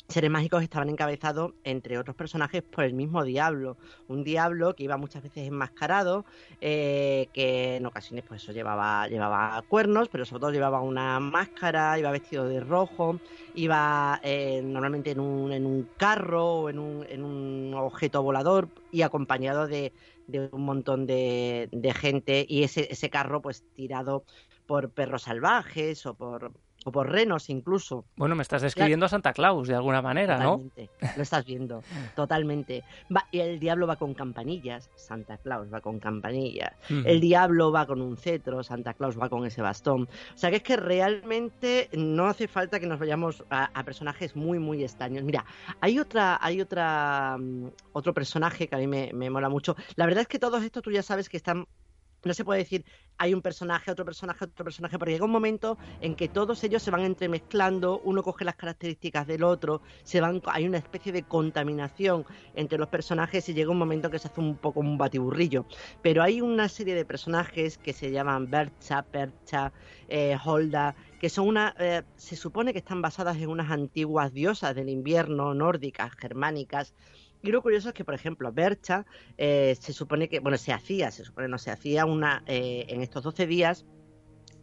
[0.10, 3.78] seres mágicos estaban encabezados, entre otros personajes, por el mismo diablo.
[4.08, 6.26] Un diablo que iba muchas veces enmascarado,
[6.62, 11.98] eh, que en ocasiones pues eso llevaba, llevaba cuernos, pero sobre todo llevaba una máscara,
[12.00, 13.20] iba vestido de rojo,
[13.54, 18.70] iba eh, normalmente en un, en un carro o en un, en un objeto volador
[18.92, 19.94] y acompañado de,
[20.28, 24.26] de un montón de, de gente y ese, ese carro pues tirado
[24.66, 26.52] por perros salvajes o por,
[26.86, 28.06] o por renos incluso.
[28.16, 30.58] Bueno, me estás describiendo a Santa Claus de alguna manera, ¿no?
[30.58, 31.84] Totalmente, lo estás viendo,
[32.16, 32.84] totalmente.
[33.16, 36.74] Va, y el diablo va con campanillas, Santa Claus va con campanillas.
[36.90, 40.04] El diablo va con un cetro, Santa Claus va con ese bastón.
[40.34, 44.36] O sea que es que realmente no hace falta que nos vayamos a, a personajes
[44.36, 45.24] muy, muy extraños.
[45.24, 45.46] Mira,
[45.82, 49.76] hay otra, hay otra, mm, otro personaje que a mí me, me mola mucho.
[49.96, 51.66] La verdad es que todos estos tú ya sabes que están
[52.24, 52.86] no se puede decir
[53.20, 56.82] hay un personaje, otro personaje, otro personaje, porque llega un momento en que todos ellos
[56.82, 61.24] se van entremezclando, uno coge las características del otro, se van, hay una especie de
[61.24, 65.66] contaminación entre los personajes y llega un momento que se hace un poco un batiburrillo.
[66.02, 69.74] Pero hay una serie de personajes que se llaman Bercha, Percha,
[70.08, 74.74] eh, Holda, que son una, eh, se supone que están basadas en unas antiguas diosas
[74.76, 76.94] del invierno nórdicas, germánicas,
[77.42, 79.06] y lo curioso es que, por ejemplo, Bercha
[79.38, 83.02] eh, se supone que, bueno, se hacía, se supone no se hacía una, eh, en
[83.02, 83.86] estos 12 días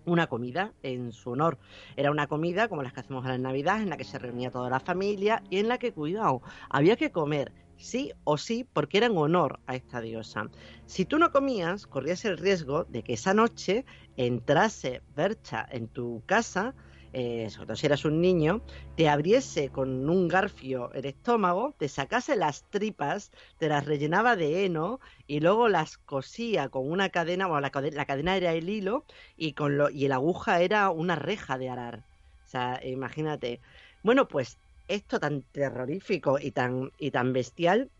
[0.05, 1.59] una comida en su honor.
[1.97, 4.51] Era una comida como las que hacemos a la Navidad, en la que se reunía
[4.51, 8.99] toda la familia y en la que, cuidado, había que comer sí o sí porque
[8.99, 10.49] era en honor a esta diosa.
[10.87, 13.85] Si tú no comías, corrías el riesgo de que esa noche
[14.17, 16.75] entrase Bercha en tu casa
[17.13, 18.65] eh, sobre todo si eras un niño,
[18.95, 24.65] te abriese con un garfio el estómago, te sacase las tripas, te las rellenaba de
[24.65, 28.69] heno y luego las cosía con una cadena, bueno, la, cade- la cadena era el
[28.69, 32.07] hilo y, con lo, y la aguja era una reja de arar.
[32.45, 33.61] O sea, imagínate.
[34.03, 37.91] Bueno, pues esto tan terrorífico y tan, y tan bestial,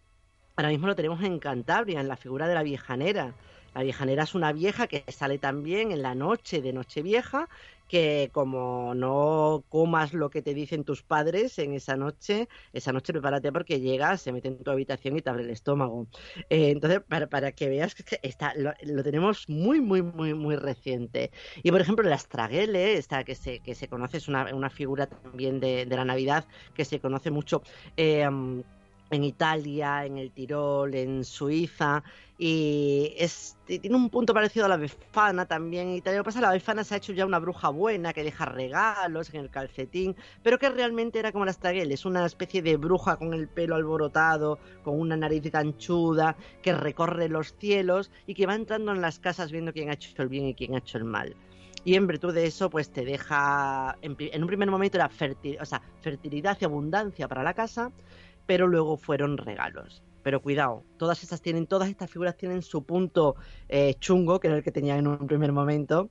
[0.57, 3.37] ahora mismo lo tenemos en Cantabria, en la figura de la viejanera.
[3.77, 7.47] La viejanera es una vieja que sale también en la noche de Nochevieja,
[7.89, 13.13] que como no comas lo que te dicen tus padres en esa noche, esa noche
[13.13, 16.09] prepárate porque llega, se mete en tu habitación y te abre el estómago.
[16.49, 18.73] Eh, entonces, para, para que veas que está, lo,
[19.03, 21.31] tenemos muy, muy, muy, muy reciente.
[21.63, 25.07] Y por ejemplo, la Astraguele, esta que se, que se conoce, es una, una figura
[25.07, 27.63] también de, de la Navidad que se conoce mucho.
[27.99, 28.27] eh,
[29.11, 32.03] en Italia, en el Tirol, en Suiza,
[32.39, 33.15] y
[33.65, 36.19] tiene un punto parecido a la Befana también en Italia.
[36.19, 39.41] Lo que la Befana se ha hecho ya una bruja buena que deja regalos en
[39.41, 43.33] el calcetín, pero que realmente era como la Astraguel, es una especie de bruja con
[43.33, 48.93] el pelo alborotado, con una nariz ganchuda, que recorre los cielos y que va entrando
[48.93, 51.35] en las casas viendo quién ha hecho el bien y quién ha hecho el mal.
[51.87, 55.57] Y en virtud de eso, pues te deja, en, un primer momento era fertil,
[56.01, 57.93] fertilidad y abundancia para la casa,
[58.47, 60.03] pero luego fueron regalos.
[60.23, 63.37] Pero cuidado, todas estas tienen, todas estas figuras tienen su punto
[63.69, 66.11] eh, chungo, que era el que tenían en un primer momento,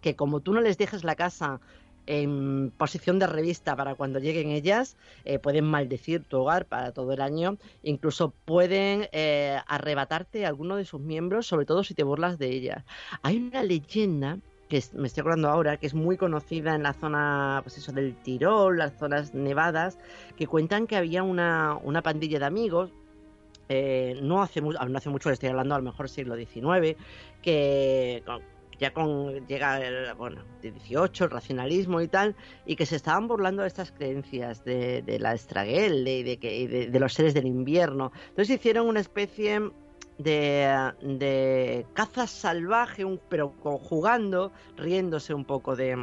[0.00, 1.60] que como tú no les dejes la casa
[2.06, 7.12] en posición de revista para cuando lleguen ellas, eh, pueden maldecir tu hogar para todo
[7.12, 12.38] el año, incluso pueden eh, arrebatarte alguno de sus miembros, sobre todo si te burlas
[12.38, 12.84] de ellas.
[13.22, 14.38] Hay una leyenda
[14.68, 18.16] que me estoy acordando ahora, que es muy conocida en la zona, pues eso, del
[18.16, 19.98] Tirol, las zonas nevadas,
[20.36, 22.92] que cuentan que había una, una pandilla de amigos,
[23.68, 26.96] eh, no, hace no hace mucho, estoy hablando a lo mejor siglo XIX,
[27.42, 28.22] que
[28.78, 32.36] ya con llega el, bueno, de 18, el racionalismo y tal,
[32.66, 36.36] y que se estaban burlando de estas creencias de, de la estraguel, de, de,
[36.68, 38.12] de- de los seres del invierno.
[38.28, 39.70] Entonces hicieron una especie
[40.18, 45.96] de, de caza salvaje, pero con- jugando, riéndose un poco de,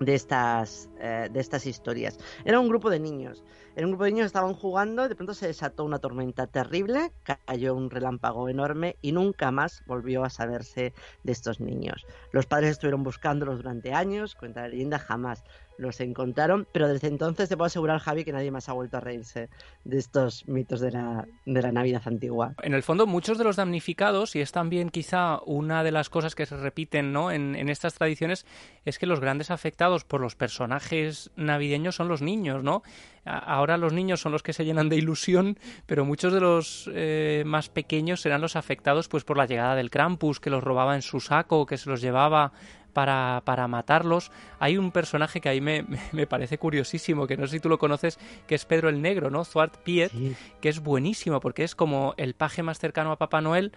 [0.00, 2.18] de estas, eh, de estas historias.
[2.44, 3.44] Era un grupo de niños.
[3.76, 7.10] Era un grupo de niños estaban jugando, de pronto se desató una tormenta terrible,
[7.44, 10.92] cayó un relámpago enorme y nunca más volvió a saberse
[11.24, 12.06] de estos niños.
[12.30, 15.42] Los padres estuvieron buscándolos durante años, cuenta la leyenda, jamás
[15.76, 19.00] los encontraron, pero desde entonces te puedo asegurar, Javi, que nadie más ha vuelto a
[19.00, 19.48] reírse
[19.84, 22.54] de estos mitos de la, de la Navidad antigua.
[22.62, 26.36] En el fondo, muchos de los damnificados, y es también quizá una de las cosas
[26.36, 27.32] que se repiten ¿no?
[27.32, 28.46] en, en estas tradiciones,
[28.84, 32.82] es que los grandes afectados por los personajes navideños son los niños, ¿no?
[33.24, 37.42] Ahora los niños son los que se llenan de ilusión, pero muchos de los eh,
[37.46, 41.02] más pequeños serán los afectados pues por la llegada del Krampus, que los robaba en
[41.02, 42.52] su saco, que se los llevaba
[42.94, 44.30] para, para matarlos.
[44.58, 47.68] Hay un personaje que a mí me, me parece curiosísimo, que no sé si tú
[47.68, 49.44] lo conoces, que es Pedro el Negro, ¿no?
[49.44, 50.12] Thwart Piet,
[50.60, 53.72] que es buenísimo porque es como el paje más cercano a Papá Noel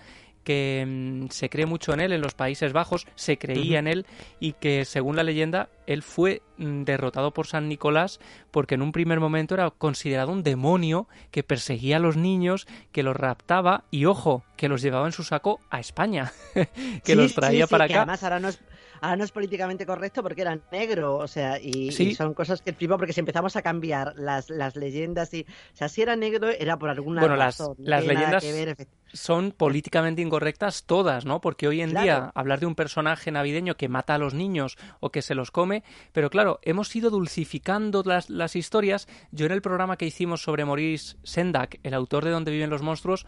[0.47, 4.05] que mm, se cree mucho en él en los Países Bajos, se creía en él
[4.39, 8.19] y que según la leyenda él fue mm, derrotado por San Nicolás
[8.51, 13.03] porque en un primer momento era considerado un demonio que perseguía a los niños, que
[13.03, 16.31] los raptaba y ojo, que los llevaba en su saco a España,
[17.03, 18.01] que Sí, los sí, traía sí, para que acá.
[18.03, 18.59] Además, ahora no es.
[18.99, 22.09] Ahora no es políticamente correcto porque era negro, o sea, y, Sí.
[22.09, 25.75] y son cosas que flipo porque si empezamos a cambiar las, las leyendas y, o
[25.77, 27.75] sea, si era negro era por alguna Bueno, las, razón.
[27.77, 28.75] las nada leyendas que ver,
[29.13, 31.41] son políticamente incorrectas todas, ¿no?
[31.41, 32.03] Porque hoy en Claro.
[32.03, 35.51] día hablar de un personaje navideño que mata a los niños o que se los
[35.51, 35.76] come,
[36.13, 39.07] pero claro, hemos ido dulcificando las, las historias.
[39.31, 42.81] Yo en el programa que hicimos sobre Maurice Sendak, el autor de Donde viven los
[42.81, 43.25] monstruos,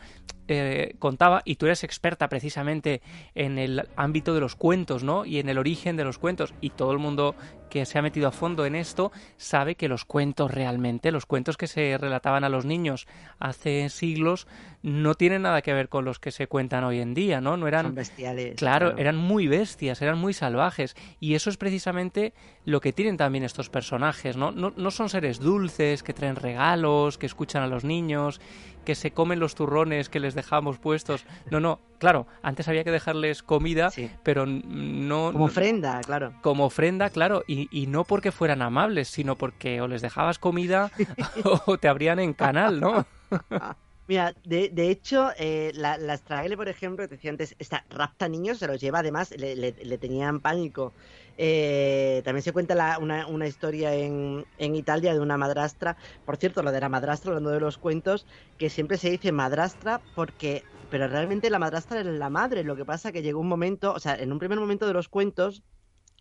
[0.50, 3.02] eh, contaba, y tú eres experta precisamente
[3.36, 5.26] en el ámbito de los cuentos, ¿no?
[5.26, 7.36] Y en el origen de los cuentos, y todo el mundo
[7.70, 11.56] que se ha metido a fondo en esto sabe que los cuentos realmente, los cuentos
[11.56, 13.08] que se relataban a los niños
[13.40, 14.48] hace siglos,
[14.82, 17.58] no tienen nada que ver con los que se cuentan hoy en día, ¿no?
[17.58, 18.56] No eran son bestiales.
[18.56, 20.96] Claro, eran muy bestias, eran muy salvajes.
[21.20, 22.34] Y eso es precisamente
[22.66, 24.52] lo que tienen también estos personajes, ¿no?
[24.52, 28.42] No, no son seres dulces, que traen regalos, que escuchan a los niños,
[28.86, 31.26] que se comen los turrones que les dejamos puestos.
[31.52, 33.92] No, no, claro, antes había que dejarles comida,
[34.24, 35.32] pero no...
[35.32, 36.34] Como ofrenda, claro.
[36.42, 40.92] como ofrenda, claro, y, y no porque fueran amables, sino porque o les dejabas comida
[41.66, 43.06] o te abrían en canal, ¿no?
[44.10, 46.18] Mira, de, de hecho, eh, la, la
[46.58, 49.76] por ejemplo, que te decía antes, esta rapta niños, se los lleva, además, le, le-
[49.84, 50.94] le tenían pánico.
[51.42, 56.64] Eh, también se cuenta la- una, historia en, en Italia de una madrastra, por cierto,
[56.64, 58.28] lo de la madrastra, hablando de los cuentos,
[58.58, 62.86] que siempre se dice madrastra porque, pero realmente la madrastra era la madre, lo que
[62.86, 65.64] pasa que llegó un momento, o sea, en un primer momento de los cuentos,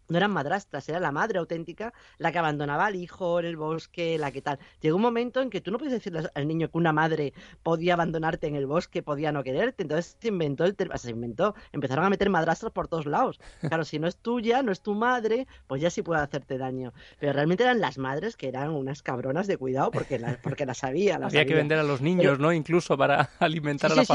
[0.09, 4.18] no eran madrastras, era la madre auténtica la que abandonaba al hijo en el bosque,
[4.18, 4.59] la que tal.
[4.80, 7.32] Llegó un momento en que tú no puedes decirle al niño que una madre
[7.62, 9.82] podía abandonarte en el bosque, podía no quererte.
[9.82, 13.38] Entonces se inventó el ter- se inventó, empezaron a meter madrastras por todos lados.
[13.61, 16.92] Claro, si no es tuya, no es tu madre, pues ya sí puede hacerte daño.
[17.20, 20.78] Pero realmente eran las madres que eran unas cabronas de cuidado porque las porque las
[20.78, 22.52] sabía, las Había que vender a los niños, Pero- ¿no?
[22.52, 24.12] Incluso para alimentar Sí, a la sí, sí.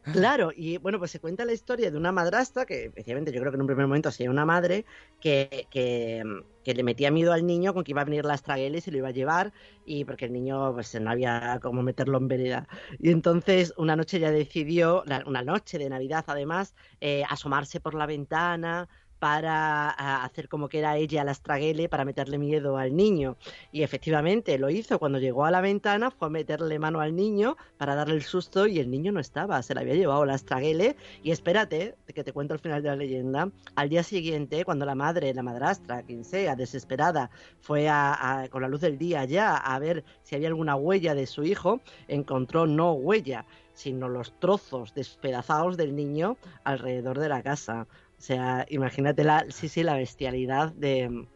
[0.00, 0.20] Familia.
[0.20, 3.52] Claro, y bueno, pues se cuenta la historia de una madrastra, que efectivamente yo creo
[3.52, 4.84] que en un primer momento sería una madre,
[5.20, 6.22] que, que,
[6.64, 8.98] le metía miedo al niño con que iba a venir la astraguela y se lo
[8.98, 9.52] iba a llevar,
[9.84, 12.68] y porque el niño pues no había cómo meterlo en vereda.
[12.98, 18.06] Y entonces una noche ya decidió, una noche de Navidad además, eh, asomarse por la
[18.06, 18.88] ventana
[19.20, 23.36] para a, hacer como que era ella la astraguele para meterle miedo al niño.
[23.70, 24.98] Y efectivamente lo hizo.
[24.98, 28.66] Cuando llegó a la ventana fue a meterle mano al niño para darle el susto
[28.66, 29.62] y el niño no estaba.
[29.62, 30.96] Se le había llevado la astraguele.
[31.22, 33.50] Y espérate, que te cuento el final de la leyenda.
[33.76, 38.68] Al día siguiente, cuando la madre, la madrastra, quien sea, desesperada, fue a- con la
[38.68, 42.92] luz del día ya a ver si había alguna huella de su hijo, encontró no
[42.92, 43.44] huella,
[43.74, 47.86] sino los trozos despedazados del niño alrededor de la casa.
[48.20, 51.26] O sea, imagínate la, sí, sí, la bestialidad de,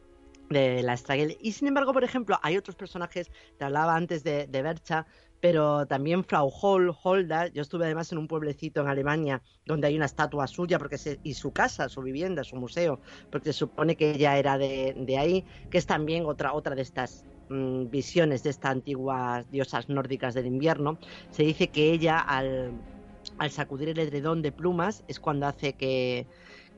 [0.51, 1.39] de la Stragel.
[1.41, 5.07] Y sin embargo, por ejemplo, hay otros personajes, te hablaba antes de, de Bercha,
[5.41, 7.47] pero también Frau Hol, Holda.
[7.49, 11.33] Yo estuve además en un pueblecito en Alemania donde hay una estatua suya porque y
[11.33, 15.47] su casa, su vivienda, su museo, porque se supone que ella era de, de ahí,
[15.71, 20.45] que es también otra, otra de estas mm, visiones de estas antiguas diosas nórdicas del
[20.45, 20.99] invierno.
[21.31, 22.73] Se dice que ella al,
[23.39, 26.27] al sacudir el edredón de plumas es cuando hace que,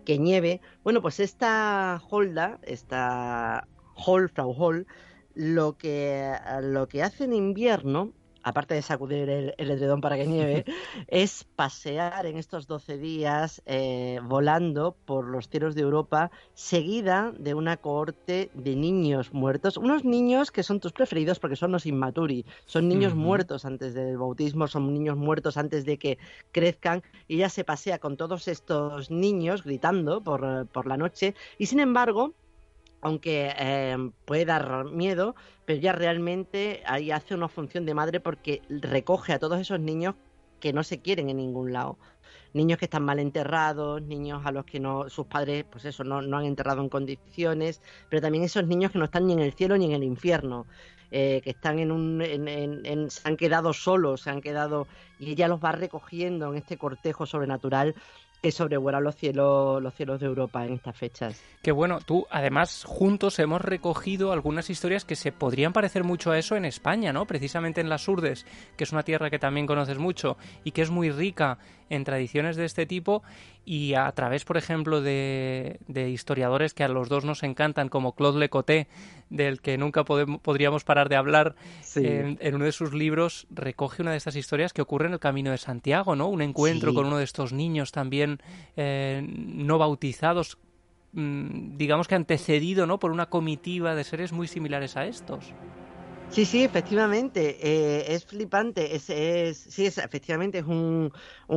[0.06, 0.62] que nieve.
[0.82, 4.86] Bueno, pues esta Holda, esta Hol, Frau Hol,
[5.34, 6.32] lo que,
[6.62, 8.14] lo que hace en invierno,
[8.46, 10.64] aparte de sacudir el, el edredón para que nieve,
[11.08, 17.54] es pasear en estos 12 días eh, volando por los cielos de Europa, seguida de
[17.54, 19.76] una cohorte de niños muertos.
[19.76, 24.16] Unos niños que son tus preferidos porque son los inmaturi, son niños muertos antes del
[24.16, 26.18] bautismo, son niños muertos antes de que
[26.52, 31.66] crezcan, y ella se pasea con todos estos niños gritando por, por la noche, y
[31.66, 32.32] sin embargo,
[33.00, 35.34] aunque eh, puede dar miedo,
[35.64, 40.14] pero ya realmente ahí hace una función de madre porque recoge a todos esos niños
[40.60, 41.98] que no se quieren en ningún lado.
[42.52, 46.22] Niños que están mal enterrados, niños a los que no, sus padres, pues eso, no,
[46.22, 49.52] no han enterrado en condiciones, pero también esos niños que no están ni en el
[49.52, 50.66] cielo ni en el infierno,
[51.10, 54.88] eh, que están en un, en- en- en- se han quedado solos, se han quedado,
[55.18, 57.94] y ella los va recogiendo en este cortejo sobrenatural
[58.42, 61.42] que sobrevuela los cielos, los cielos de Europa en estas fechas.
[61.62, 66.38] Que bueno, tú además juntos hemos recogido algunas historias que se podrían parecer mucho a
[66.38, 67.26] eso en España, ¿no?
[67.26, 70.90] Precisamente en las Urdes, que es una tierra que también conoces mucho y que es
[70.90, 71.58] muy rica
[71.90, 73.22] en tradiciones de este tipo
[73.64, 78.12] y a través, por ejemplo, de, de historiadores que a los dos nos encantan, como
[78.12, 78.86] Claude Lecoté,
[79.30, 82.06] del que nunca podem- podríamos parar de hablar, Sí.
[82.06, 85.18] en, en uno de sus libros recoge una de estas historias que ocurre en el
[85.20, 86.28] Camino de Santiago, ¿no?
[86.28, 86.96] Un encuentro Sí.
[86.96, 88.38] con uno de estos niños también
[88.76, 90.58] eh, no bautizados
[91.12, 92.98] mm, digamos que antecedido ¿no?
[92.98, 95.54] por una comitiva de seres muy similares a estos.
[96.28, 101.10] Sí, sí, efectivamente, eh, es flipante, es, es, sí, es, efectivamente es un,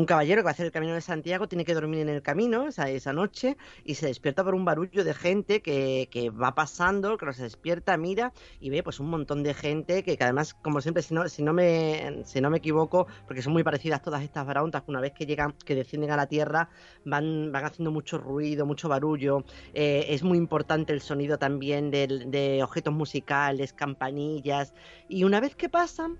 [0.07, 2.67] caballero que va a hacer el Camino de Santiago, tiene que dormir en el camino
[2.67, 7.43] esa, noche y se despierta por un barullo de gente que, va pasando, que se
[7.43, 11.27] despierta, mira y ve pues un montón de gente que, además, como siempre, si no,
[11.27, 14.91] si no me, si no me equivoco, porque son muy parecidas todas estas barauntas, que
[14.91, 16.69] una vez que llegan, que descienden a la tierra,
[17.03, 19.43] van, van haciendo mucho ruido, mucho barullo,
[19.73, 24.58] eh, es muy importante el sonido también del- de objetos musicales, campanillas,
[25.07, 26.19] y una vez que pasan,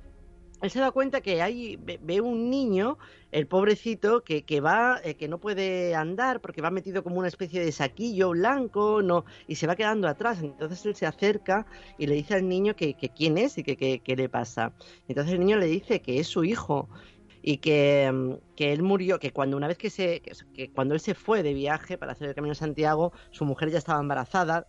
[0.62, 2.98] él se da cuenta que hay, ve, un niño,
[3.32, 7.30] el pobrecito, que, que va, eh, que no puede andar porque va metido como una
[7.30, 10.42] especie de saquillo blanco, no, y se va quedando atrás.
[10.42, 11.66] Entonces él se acerca
[11.98, 14.74] y le dice al niño que, quién es y que le pasa.
[15.08, 16.90] Entonces el niño le dice que es su hijo
[17.42, 20.22] y que, mm, él murió, que cuando una vez que se,
[20.54, 23.70] que, cuando él se fue de viaje para hacer el Camino de Santiago, su mujer
[23.70, 24.68] ya estaba embarazada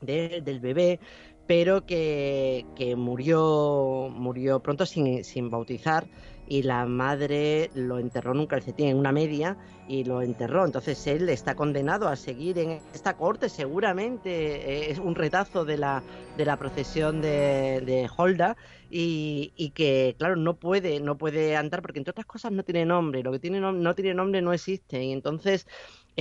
[0.00, 1.00] de- del bebé,
[1.48, 6.06] pero que, que murió, murió pronto sin, sin bautizar
[6.46, 10.64] y la madre lo enterró en un calcetín, en una media, y lo enterró.
[10.64, 15.76] Entonces él está condenado a seguir en esta corte, seguramente eh, es un retazo de
[15.78, 16.02] la,
[16.36, 18.56] de la procesión de, de Holda,
[18.90, 22.86] y, y que, claro, no puede, no puede andar porque, entre otras cosas, no tiene
[22.86, 23.22] nombre.
[23.22, 25.02] Lo que tiene nom- no tiene nombre no existe.
[25.04, 25.66] Y entonces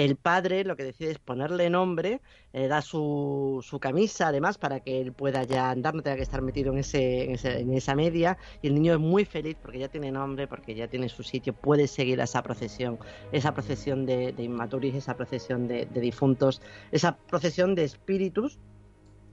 [0.03, 2.21] el padre lo que decide es ponerle nombre,
[2.53, 6.23] eh, da su, su camisa además para que él pueda ya andar, no tenga que
[6.23, 8.37] estar metido en, ese, en, ese- en esa media.
[8.61, 11.53] Y el niño es muy feliz porque ya tiene nombre, porque ya tiene su sitio,
[11.55, 12.99] puede seguir a esa procesión,
[13.31, 18.59] esa procesión de, de inmaturis, esa procesión de, de difuntos, esa procesión de espíritus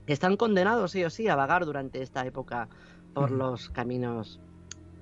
[0.05, 2.69] que están condenados sí o sí a vagar durante esta época
[3.13, 4.41] por los caminos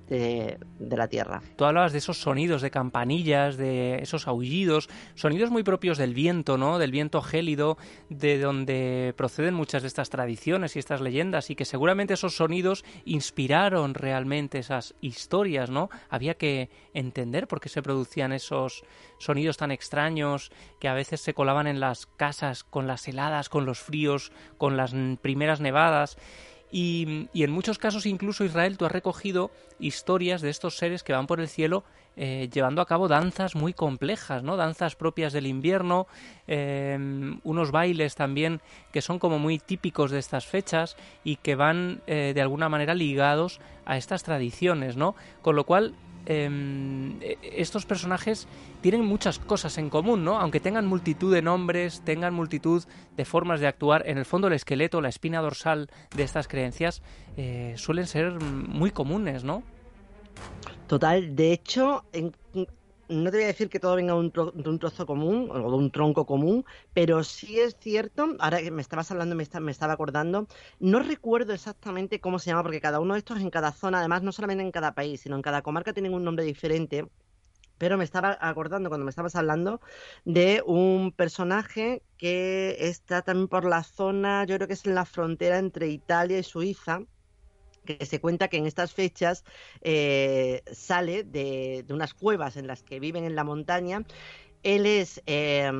[0.08, 1.42] de, la Tierra.
[1.56, 6.58] Tú hablabas de esos sonidos de campanillas, de esos aullidos, sonidos muy propios del viento,
[6.58, 6.78] ¿no?
[6.78, 7.78] Del viento gélido,
[8.08, 12.84] de donde proceden muchas de estas tradiciones y estas leyendas, y que seguramente esos sonidos
[13.04, 15.90] inspiraron realmente esas historias, ¿no?
[16.08, 18.84] Había que entender por qué se producían esos
[19.18, 20.50] sonidos tan extraños
[20.80, 24.76] que a veces se colaban en las casas con las heladas, con los fríos, con
[24.76, 26.16] las primeras nevadas.
[26.70, 31.12] Y, y en muchos casos incluso Israel tú has recogido historias de estos seres que
[31.12, 31.84] van por el cielo
[32.16, 34.56] eh, llevando a cabo danzas muy complejas, ¿no?
[34.56, 36.06] Danzas propias del invierno,
[36.46, 36.96] eh,
[37.42, 38.60] unos bailes también
[38.92, 42.94] que son como muy típicos de estas fechas y que van eh, de alguna manera
[42.94, 45.16] ligados a estas tradiciones, ¿no?
[45.42, 45.94] Con lo cual
[46.26, 48.46] eh, estos personajes
[48.80, 50.38] tienen muchas cosas en común, ¿no?
[50.38, 52.84] Aunque tengan multitud de nombres, tengan multitud
[53.16, 57.02] de formas de actuar, en el fondo el esqueleto, la espina dorsal de estas creencias
[57.36, 59.62] eh, suelen ser muy comunes, ¿no?
[60.86, 62.34] Total, de hecho, en-
[63.08, 65.70] no te voy a decir que todo venga de un, tro- un trozo común o
[65.70, 69.42] de un tronco común, pero sí es cierto, ahora que me estabas hablando, me
[69.72, 70.46] estaba acordando,
[70.78, 74.22] no recuerdo exactamente cómo se llama, porque cada uno de estos en cada zona, además
[74.22, 77.06] no solamente en cada país, sino en cada comarca tienen un nombre diferente.
[77.78, 79.80] Pero me estaba acordando cuando me estabas hablando
[80.24, 85.04] de un personaje que está también por la zona, yo creo que es en la
[85.04, 87.00] frontera entre Italia y Suiza,
[87.84, 89.44] que se cuenta que en estas fechas
[89.82, 94.04] eh, sale de, de unas cuevas en las que viven en la montaña.
[94.64, 95.70] Él es eh,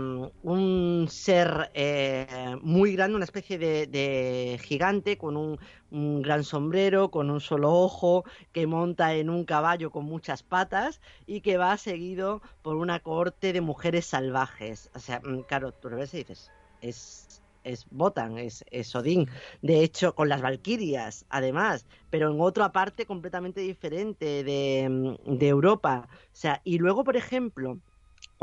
[0.43, 2.27] un ser eh,
[2.61, 5.59] muy grande, una especie de, gigante con un,
[5.91, 11.01] un gran sombrero, con un solo ojo, que monta en un caballo con muchas patas
[11.27, 14.91] y que va seguido por una corte de mujeres salvajes.
[14.95, 16.51] O sea, mm, claro, tú lo ves y dices,
[16.83, 19.29] es, es Botan, es, es Odín.
[19.63, 26.09] De hecho, con las Valquirias, además, pero en otra parte completamente diferente de, de Europa.
[26.11, 27.81] O sea, y luego, por ejemplo,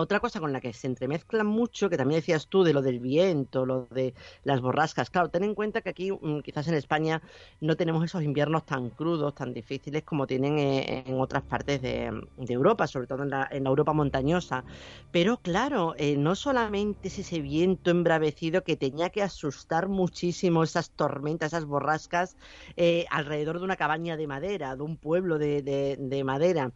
[0.01, 2.99] otra cosa con la que se entremezclan mucho, que también decías tú, de lo del
[2.99, 5.09] viento, lo de las borrascas.
[5.09, 7.21] Claro, ten en cuenta que aquí, mm, quizás en España,
[7.59, 12.11] no tenemos esos inviernos tan crudos, tan difíciles como tienen eh, en otras partes de,
[12.49, 14.65] Europa, sobre todo en la, Europa montañosa.
[15.11, 20.91] Pero claro, eh, no solamente es ese viento embravecido que tenía que asustar muchísimo esas
[20.91, 22.37] tormentas, esas borrascas
[22.75, 26.73] eh, alrededor de una cabaña de madera, de un pueblo de, de- de madera.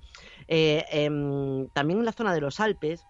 [0.48, 3.08] Em, también en la zona de los Alpes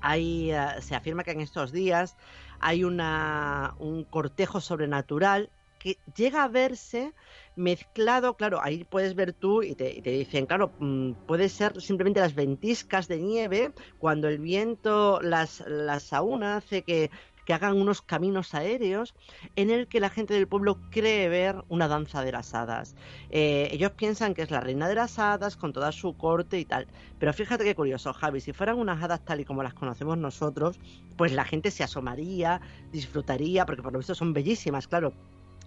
[0.00, 2.16] hay, eh, se afirma que en estos días
[2.60, 7.14] hay una, un cortejo sobrenatural que llega a verse
[7.56, 12.34] mezclado, claro, ahí puedes ver tú y te, dicen, claro, mm, puede ser simplemente las
[12.34, 17.10] ventiscas de nieve cuando el viento las, las aúna, hace que,
[17.48, 19.14] que hagan unos caminos aéreos
[19.56, 22.94] en el que la gente del pueblo cree ver una danza de las hadas.
[23.30, 26.66] Eh, ellos piensan que es la reina de las hadas con toda su corte y
[26.66, 26.86] tal.
[27.18, 30.78] Pero fíjate qué curioso, Javi, si fueran unas hadas tal y como las conocemos nosotros,
[31.16, 32.60] pues la gente se asomaría,
[32.92, 35.14] disfrutaría, porque por lo visto son bellísimas, claro.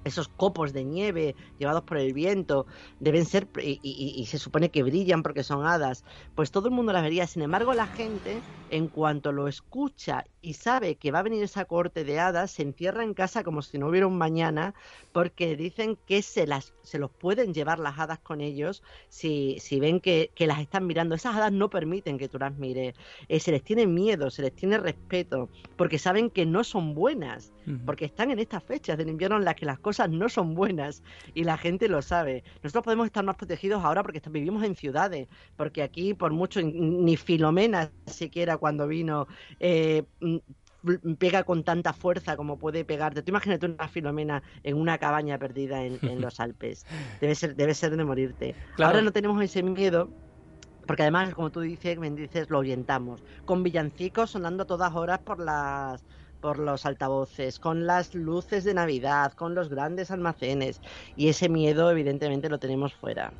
[0.04, 2.66] Esos copos de nieve llevados por el viento
[3.00, 6.04] deben ser, y, se supone que brillan porque son hadas,
[6.34, 7.28] pues todo el mundo las vería.
[7.28, 11.66] Sin embargo, la gente, en cuanto lo escucha y sabe que va a venir esa
[11.66, 14.74] corte de hadas, se encierra en casa como si no hubiera un mañana,
[15.12, 19.80] porque dicen que se, las, se los pueden llevar las hadas con ellos si, si
[19.80, 21.16] ven que, que las están mirando.
[21.16, 22.96] Esas hadas no permiten que tú las mires.
[23.28, 27.54] Eh, se les tiene miedo, se les tiene respeto, porque saben que no son buenas,
[27.86, 31.04] porque están en estas fechas del invierno en las que las cosas no son buenas
[31.36, 32.44] y la gente lo sabe.
[32.64, 37.18] Nosotros podemos estar más protegidos ahora porque vivimos en ciudades, porque aquí por mucho ni
[37.18, 39.28] Filomena siquiera cuando vino
[39.60, 40.04] eh,
[41.20, 43.22] pega con tanta fuerza como puede pegarte.
[43.22, 46.86] Tú imagínate una Filomena en una cabaña perdida en, en los Alpes.
[47.20, 48.56] Debe ser, debe ser de morirte.
[48.76, 48.92] Claro.
[48.92, 50.10] Ahora no tenemos ese miedo.
[50.88, 53.24] Porque además, como tú dices, me dices, lo orientamos.
[53.46, 56.04] Con villancicos sonando a todas horas por las
[56.42, 60.82] por los altavoces, con las luces de Navidad, con los grandes almacenes.
[61.16, 63.32] Y ese miedo, evidentemente, lo tenemos fuera.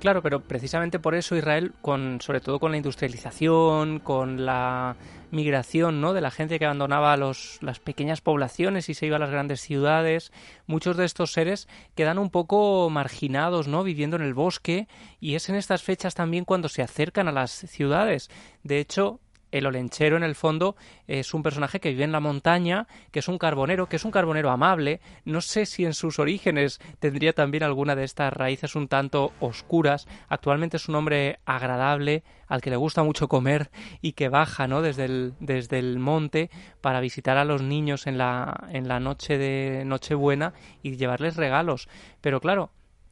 [0.00, 4.96] Claro, pero precisamente por eso Israel, con, sobre todo con la industrialización, con la
[5.30, 6.14] migración ¿no?
[6.14, 9.60] de la gente que abandonaba los, las pequeñas poblaciones y se iba a las grandes
[9.60, 10.32] ciudades,
[10.66, 13.84] muchos de estos seres quedan un poco marginados, ¿no?
[13.84, 14.88] viviendo en el bosque,
[15.20, 18.30] y es en estas fechas también cuando se acercan a las ciudades.
[18.62, 19.20] De hecho,
[19.50, 20.76] el olenchero en el fondo
[21.06, 24.10] es un personaje que vive en la montaña, que es un carbonero, que es un
[24.10, 25.00] carbonero amable.
[25.24, 30.06] No sé si en sus orígenes tendría también alguna de estas raíces un tanto oscuras.
[30.28, 33.70] Actualmente es un hombre agradable, al que le gusta mucho comer
[34.02, 34.82] y que baja ¿no?
[34.82, 39.38] desde, el, desde el monte para visitar a los niños en la, en la noche
[39.38, 41.88] de Nochebuena y llevarles regalos.
[42.20, 42.70] Pero claro,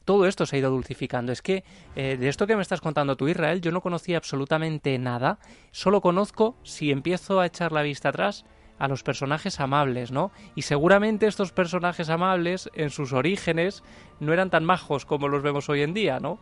[0.09, 1.31] todo esto se ha ido dulcificando.
[1.31, 1.63] Es que
[1.95, 5.37] eh, de esto que me estás contando tú, Israel, yo no conocía absolutamente nada.
[5.69, 8.43] Solo conozco, si empiezo a echar la vista atrás,
[8.79, 10.31] a los personajes amables, ¿no?
[10.55, 13.83] Y seguramente estos personajes amables, en sus orígenes,
[14.19, 16.39] no eran tan majos como los vemos hoy en día, ¿no?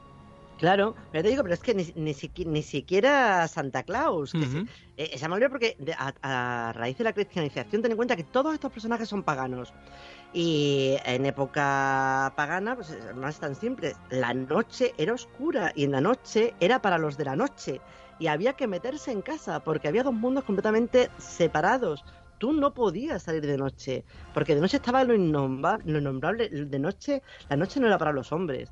[0.57, 4.31] Claro, pero te digo, pero es que ni, ni, ni siquiera Santa Claus.
[4.31, 4.49] que Ujú.
[4.51, 8.15] se- eh, es amable porque de- a, a raíz de la cristianización, ten en cuenta
[8.15, 9.71] que todos estos personajes son paganos.
[10.33, 13.93] Y en época pagana, pues es más tan simple.
[14.09, 17.79] La noche era oscura y en la noche era para los de la noche.
[18.19, 22.03] Y había que meterse en casa porque había dos mundos completamente separados.
[22.39, 24.03] Tú no podías salir de noche,
[24.33, 26.49] porque de noche estaba lo, innomba- lo innombrable.
[26.49, 28.71] De noche, la noche no era para los hombres.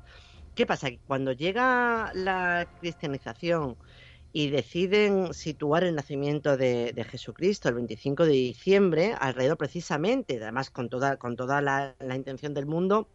[0.56, 0.90] ¿Qué pasa?
[0.90, 3.76] Que cuando llega la cristianización
[4.32, 10.70] y deciden situar el nacimiento de, de Jesucristo el 25 de diciembre, alrededor precisamente, además
[10.70, 13.06] con toda, con toda la, intención del mundo,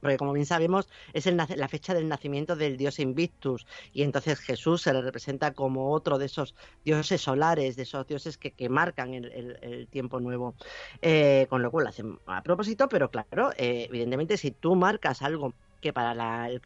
[0.00, 4.82] porque como bien sabemos es la fecha del nacimiento del dios Invictus y entonces Jesús
[4.82, 9.86] se le representa como otro de esos dioses solares, de esos dioses que, marcan el
[9.90, 10.56] tiempo nuevo.
[11.02, 15.22] Eh, con lo cual lo hacen a propósito, pero claro, eh, evidentemente si tú marcas
[15.22, 16.60] algo que para el,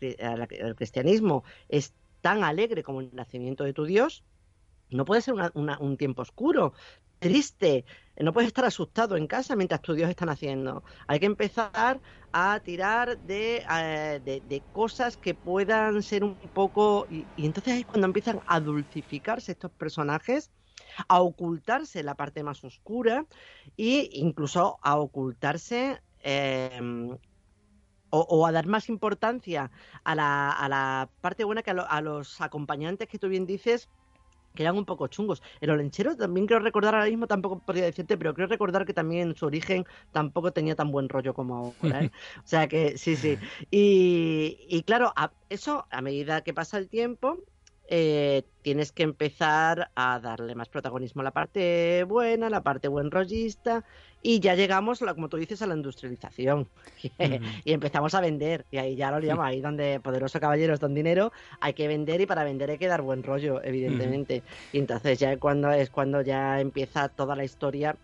[0.77, 4.25] cristianismo es tan alegre como el nacimiento de tu Dios,
[4.91, 6.73] no puede ser un tiempo oscuro,
[7.25, 7.87] triste.
[8.19, 10.85] No puedes estar asustado en casa mientras tu Dios está naciendo.
[11.07, 12.01] Hay que empezar
[12.33, 17.07] a tirar de, eh, de, de cosas que puedan ser un poco...
[17.09, 20.51] Y, entonces es cuando empiezan a dulcificarse estos personajes,
[21.09, 23.27] a ocultarse la parte más oscura
[23.77, 26.01] e incluso a ocultarse...
[26.23, 26.81] eh,
[28.17, 29.71] o, o a dar más importancia
[30.05, 33.47] a la, a la parte buena que a, lo- a los acompañantes que tú bien
[33.47, 33.91] dices
[34.55, 35.43] que eran un poco chungos.
[35.61, 39.31] El olenchero también creo recordar ahora mismo, tampoco podría decirte, pero creo recordar que también
[39.31, 42.05] en su origen tampoco tenía tan buen rollo como ahora.
[42.05, 42.11] ¿eh?
[42.39, 43.41] O sea que sí, sí.
[43.71, 47.39] Y, y claro, a- eso a medida que pasa el tiempo,
[47.87, 53.11] eh, tienes que empezar a darle más protagonismo a la parte buena, la parte buen
[53.11, 53.85] rollista,
[54.23, 56.67] y ya llegamos, como tú dices, a la industrialización.
[57.65, 61.31] y empezamos a vender, y ahí ya lo llamo, ahí donde poderoso caballeros don dinero,
[61.61, 64.43] hay que vender y para vender hay que dar buen rollo, evidentemente.
[64.73, 67.97] Y entonces ya cuando es cuando ya empieza toda la historia.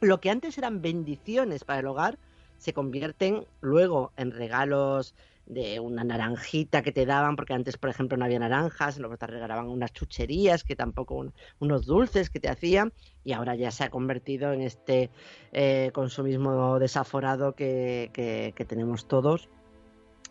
[0.00, 2.18] Lo que antes eran bendiciones para el hogar
[2.56, 5.14] se convierten luego en regalos
[5.46, 9.26] de una naranjita que te daban, porque antes, por ejemplo, no había naranjas, luego te
[9.26, 12.92] regalaban unas chucherías que tampoco, un- unos dulces que te hacían,
[13.24, 15.10] y ahora ya se ha convertido en este
[15.52, 19.48] eh, consumismo desaforado que, que- que tenemos todos.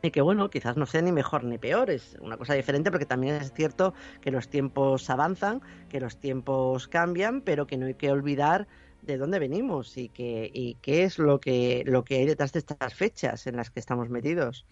[0.03, 3.05] Y que bueno, quizás no sea ni mejor ni peor, es una cosa diferente porque
[3.05, 7.93] también es cierto que los tiempos avanzan, que los tiempos cambian, pero que no hay
[7.93, 8.67] que olvidar
[9.01, 12.93] de dónde venimos y y qué es lo que lo que hay detrás de estas
[12.93, 14.65] fechas en las que estamos metidos.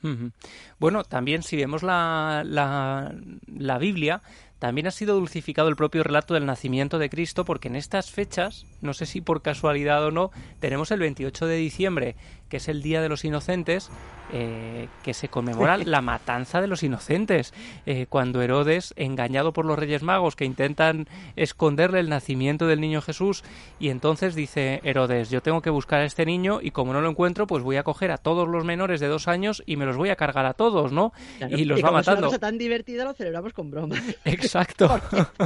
[0.79, 3.15] Bueno, también si vemos la, la,
[3.47, 4.21] la Biblia,
[4.59, 8.65] también ha sido dulcificado el propio relato del nacimiento de Cristo, porque en estas fechas,
[8.81, 12.15] no sé si por casualidad o no, tenemos el 28 de diciembre,
[12.49, 13.89] que es el Día de los Inocentes,
[14.31, 17.53] eh, que se conmemora la matanza de los inocentes,
[17.85, 23.01] eh, cuando Herodes, engañado por los Reyes Magos, que intentan esconderle el nacimiento del niño
[23.01, 23.43] Jesús,
[23.79, 27.09] y entonces dice Herodes, yo tengo que buscar a este niño y como no lo
[27.09, 29.97] encuentro, pues voy a coger a todos los menores de dos años y me los
[29.97, 31.11] voy a cargar a todos, ¿no?
[31.37, 32.27] Claro, Y los va como es una matando.
[32.27, 33.99] cosa tan divertida lo celebramos con bromas.
[34.49, 34.99] Exacto.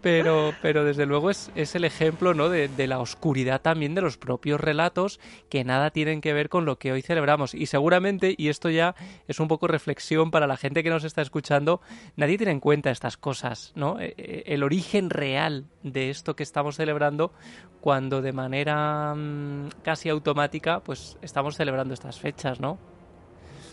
[0.00, 2.48] Pero, pero desde luego es, es el ejemplo ¿no?
[2.48, 6.64] de, de la oscuridad también de los propios relatos que nada tienen que ver con
[6.64, 7.54] lo que hoy celebramos.
[7.54, 8.94] Y seguramente, y esto ya
[9.28, 11.80] es un poco reflexión para la gente que nos está escuchando,
[12.16, 14.00] nadie tiene en cuenta estas cosas, ¿no?
[14.00, 17.32] Eh, eh, El origen real de esto que estamos celebrando
[17.80, 22.78] cuando de manera mm, casi automática pues estamos celebrando estas fechas, ¿no?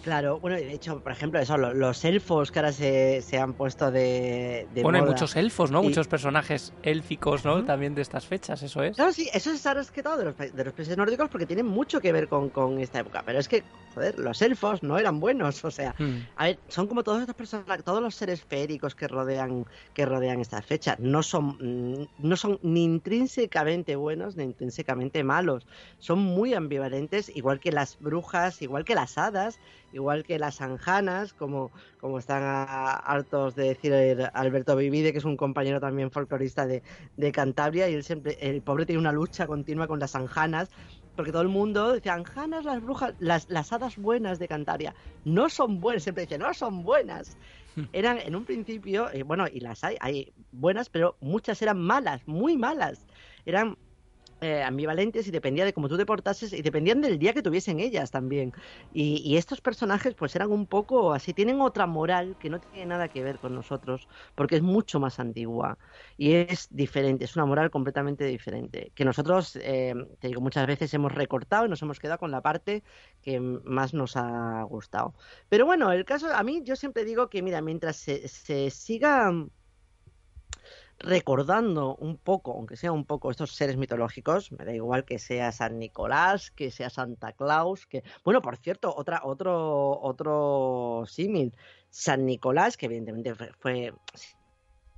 [0.04, 3.54] Claro, bueno, de hecho, por ejemplo, eso, lo- los elfos que ahora se, se han
[3.54, 5.14] puesto de, de bueno, hay moda.
[5.14, 5.84] muchos elfos, ¿no?
[5.84, 7.64] Muchos personajes élficos, ¿no?
[7.66, 8.96] También de estas fechas, eso es.
[8.96, 11.64] Claro, sí, eso es ahora que todo de los, de los países nórdicos porque tiene
[11.64, 13.22] mucho que ver con, con esta época.
[13.26, 15.64] Pero es que, joder, los elfos no eran buenos.
[15.64, 16.18] O sea, Mm.
[16.36, 20.40] a ver, son como todos estos personajes, todos los seres féricos que rodean, que rodean
[20.40, 20.96] esta fecha.
[21.00, 25.68] No son, mm, no son ni intrínsecamente buenos ni intrínsecamente malos.
[26.00, 29.60] Son muy ambivalentes, igual que las brujas, igual que las hadas,
[29.92, 33.94] igual que las anjanas, como, como están a- hartos de decir
[34.34, 36.84] Alberto Vivide, que es un compañero también folclorista de,
[37.16, 40.70] de Cantabria, y él siempre, el pobre tiene una lucha continua con las anjanas,
[41.16, 45.50] porque todo el mundo dice, anjanas, las brujas, las, las hadas buenas de Cantabria, no
[45.50, 47.38] son buenas, siempre dice, no son buenas.
[47.92, 52.22] Eran en un principio, eh, bueno, y las hay, hay buenas, pero muchas eran malas,
[52.26, 53.06] muy malas.
[53.46, 53.78] Eran
[54.42, 57.80] eh, ambivalentes y dependía de cómo tú te portases y dependían del día que tuviesen
[57.80, 58.54] ellas también.
[58.92, 63.08] Y, estos personajes pues eran un poco así, tienen otra moral que no tiene nada
[63.08, 65.78] que ver con nosotros, porque es mucho más antigua
[66.18, 70.94] y es diferente, es una moral completamente diferente, que nosotros, eh, te digo, muchas veces
[70.94, 72.84] hemos recortado y nos hemos quedado con la parte
[73.22, 75.14] que más nos ha gustado.
[75.50, 79.32] Pero bueno, el caso, a mí yo siempre digo que, mira, mientras se, se siga
[81.04, 85.52] recordando un poco, aunque sea un poco estos seres mitológicos, me da igual que sea
[85.52, 91.56] San Nicolás, que sea Santa Claus, que bueno, por cierto, otra otro otro símil,
[91.90, 93.94] San Nicolás, que evidentemente fue,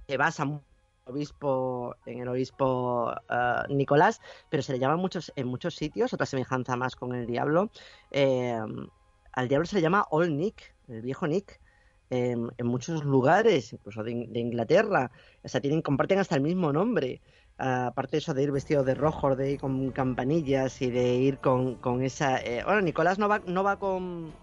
[0.08, 0.62] se basa
[1.06, 6.26] obispo en el obispo eh, Nicolás, pero se le llama muchos en muchos sitios, otra
[6.26, 7.70] semejanza más con el diablo.
[8.12, 8.60] eh,
[9.36, 11.60] al diablo se le llama Old Nick, el viejo Nick
[12.10, 15.12] en, muchos lugares, incluso de, In- de Inglaterra.
[15.44, 17.22] O sea, tienen, comparten hasta el mismo nombre.
[17.58, 21.16] Ah, aparte de eso de ir vestido de rojo, de ir con campanillas y de
[21.16, 22.40] ir con, con esa...
[22.42, 24.34] eh, bueno, Nicolás no va, no va con,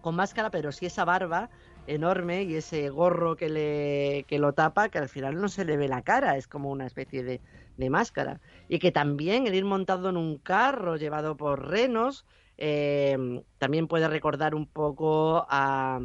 [0.00, 1.50] con máscara, pero sí esa barba
[1.86, 5.76] enorme y ese gorro que, le, que lo tapa, que al final no se le
[5.76, 7.42] ve la cara, es como una especie de,
[7.76, 8.40] de máscara.
[8.68, 12.26] Y que también el ir montado en un carro llevado por renos,
[12.58, 13.16] eh,
[13.58, 15.98] también puede recordar un poco a,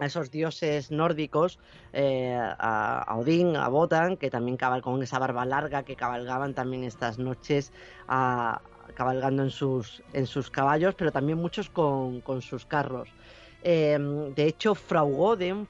[0.00, 1.58] a esos dioses nórdicos,
[1.92, 6.84] eh, a, Odín, a Wotan, que también cabal con esa barba larga que cabalgaban también
[6.84, 7.72] estas noches
[8.08, 8.62] a-
[8.94, 13.14] cabalgando en sus, en sus caballos, pero también muchos con, con sus carros.
[13.60, 13.98] Eh,
[14.34, 15.68] de hecho, Frau Goden,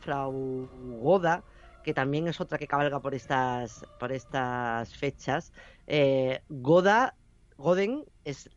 [1.83, 5.53] que también es otra que cabalga por estas, por estas fechas,
[5.87, 7.17] eh, Goda,
[7.57, 8.49] Goden es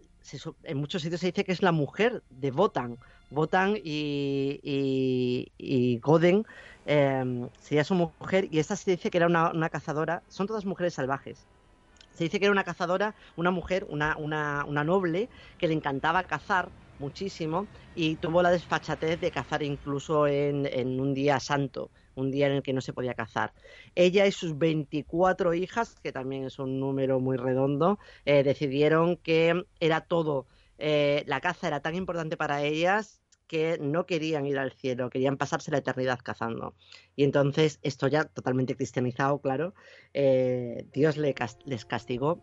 [0.64, 2.98] en muchos sitios se dice que es la mujer de Wotan.
[3.34, 6.46] Wotan y, y, y Goden
[6.86, 10.24] eh, sería su mujer y esta se dice que era una, cazadora.
[10.28, 11.46] Son todas mujeres salvajes.
[12.14, 14.16] Se dice que era una cazadora, una mujer, una,
[14.84, 16.70] noble, que le encantaba cazar
[17.00, 22.48] muchísimo y tuvo la desfachatez de cazar incluso en, en un día santo, un día
[22.48, 23.52] en el que no se podía cazar.
[23.96, 29.66] Ella y sus 24 hijas, que también es un número muy redondo, eh, decidieron que
[29.80, 30.46] era todo,
[30.78, 35.38] eh, la caza era tan importante para ellas que no querían ir al cielo, querían
[35.38, 36.76] pasarse la eternidad cazando.
[37.16, 39.74] Y entonces, esto ya totalmente cristianizado, claro,
[40.14, 42.39] eh, Dios les castigó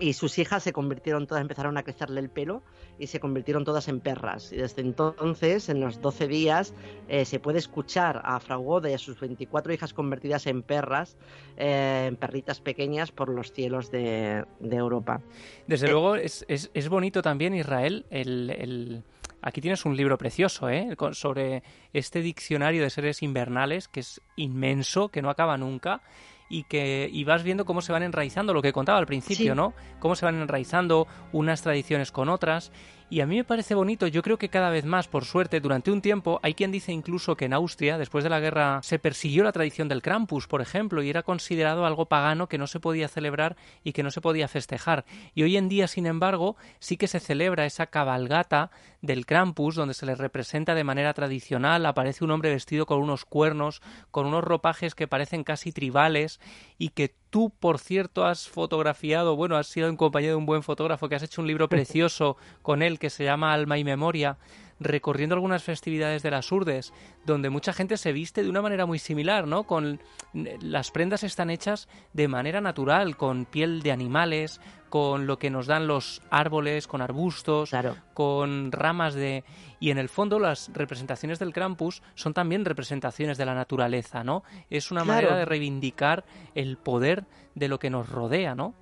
[0.00, 2.62] y sus hijas se convirtieron todas, empezaron a crecerle el pelo
[2.98, 4.52] y se convirtieron todas en perras.
[4.52, 6.74] Y desde entonces, en los 12 días,
[7.06, 11.16] eh, se puede escuchar a Frau Goda y a sus 24 hijas convertidas en perras,
[11.56, 15.20] eh, en perritas pequeñas por los cielos de, de Europa.
[15.68, 19.04] Desde Eh, luego es, es- es bonito también, Israel, el, el-
[19.46, 20.96] Aquí tienes un libro precioso, ¿eh?
[21.12, 26.00] Sobre este diccionario de seres invernales, que es inmenso, que no acaba nunca,
[26.48, 29.56] y que y vas viendo cómo se van enraizando, lo que contaba al principio, Sí.
[29.56, 29.74] ¿no?
[29.98, 32.72] Cómo se van enraizando unas tradiciones con otras.
[33.10, 35.90] Y a mí me parece bonito, yo creo que cada vez más, por suerte, durante
[35.90, 39.44] un tiempo, hay quien dice incluso que en Austria, después de la guerra, se persiguió
[39.44, 43.08] la tradición del Krampus, por ejemplo, y era considerado algo pagano que no se podía
[43.08, 45.04] celebrar y que no se podía festejar.
[45.34, 48.70] Y hoy en día, sin embargo, sí que se celebra esa cabalgata
[49.02, 53.26] del Krampus, donde se le representa de manera tradicional, aparece un hombre vestido con unos
[53.26, 56.40] cuernos, con unos ropajes que parecen casi tribales,
[56.78, 60.62] y que tú, por cierto, has fotografiado, bueno, has sido en compañía de un buen
[60.62, 64.38] fotógrafo que has hecho un libro precioso con él que se llama Alma y Memoria,
[64.80, 66.92] recorriendo algunas festividades de las Urdes,
[67.24, 69.64] donde mucha gente se viste de una manera muy similar, ¿no?
[69.64, 70.00] Con
[70.32, 74.60] las prendas están hechas de manera natural, con piel de animales,
[74.94, 77.72] con lo que nos dan los árboles, con arbustos,
[78.14, 79.42] con ramas de
[79.80, 84.44] y en el fondo las representaciones del Krampus son también representaciones de la naturaleza, ¿no?
[84.70, 85.16] Es una Claro.
[85.22, 86.24] manera de reivindicar
[86.54, 87.24] el poder
[87.56, 88.72] de lo que nos rodea, ¿no?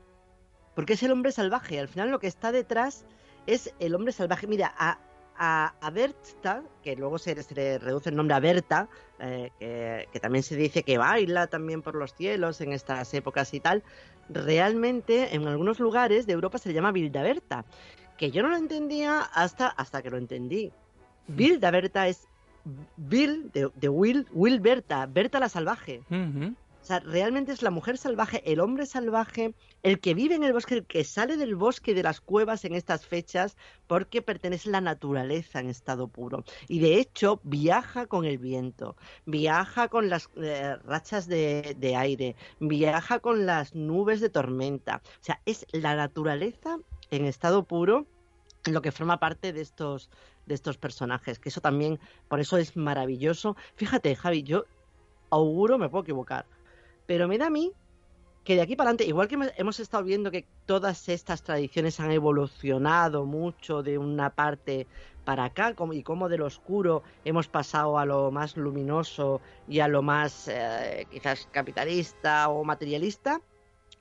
[0.75, 1.81] Porque es el hombre salvaje.
[1.81, 3.07] Al final lo que está detrás
[3.47, 4.47] es el hombre salvaje.
[4.47, 4.99] Mira, a,
[5.39, 10.09] a, a Berta, que luego se, se le reduce el nombre a Berta, eh, que,
[10.13, 13.83] que también se dice que baila también por los cielos en estas épocas y tal,
[14.29, 17.65] realmente en algunos lugares de Europa se le llama Bildaberta,
[18.17, 20.73] que yo no lo entendía hasta, hasta que lo entendí.
[21.29, 22.29] Bildaberta es
[22.97, 26.03] Bill de, de Will, Will Berta, Berta la salvaje.
[26.83, 29.55] O sea, realmente es la mujer salvaje, el hombre salvaje,
[29.85, 32.65] el que vive en el bosque, el que sale del bosque y de las cuevas
[32.65, 33.57] en estas fechas
[33.87, 36.45] porque pertenece a la naturaleza en estado puro.
[36.67, 42.35] Y de hecho viaja con el viento, viaja con las eh, rachas de, de aire,
[42.59, 45.03] viaja con las nubes de tormenta.
[45.05, 46.79] O sea, es la naturaleza
[47.13, 48.07] en estado puro
[48.65, 50.11] lo que forma parte de estos
[50.47, 53.57] de estos personajes, que eso también, por eso es maravilloso.
[53.77, 54.65] Fíjate, Javi, yo
[55.31, 56.47] auguro, me puedo equivocar,
[57.07, 57.73] pero me da a mí
[58.45, 62.11] que de aquí para adelante, igual que hemos- estado viendo que todas estas tradiciones han
[62.11, 64.87] evolucionado mucho de una parte
[65.25, 70.03] para acá y como del oscuro hemos pasado a lo más luminoso y a lo
[70.03, 73.41] más eh, quizás capitalista o materialista,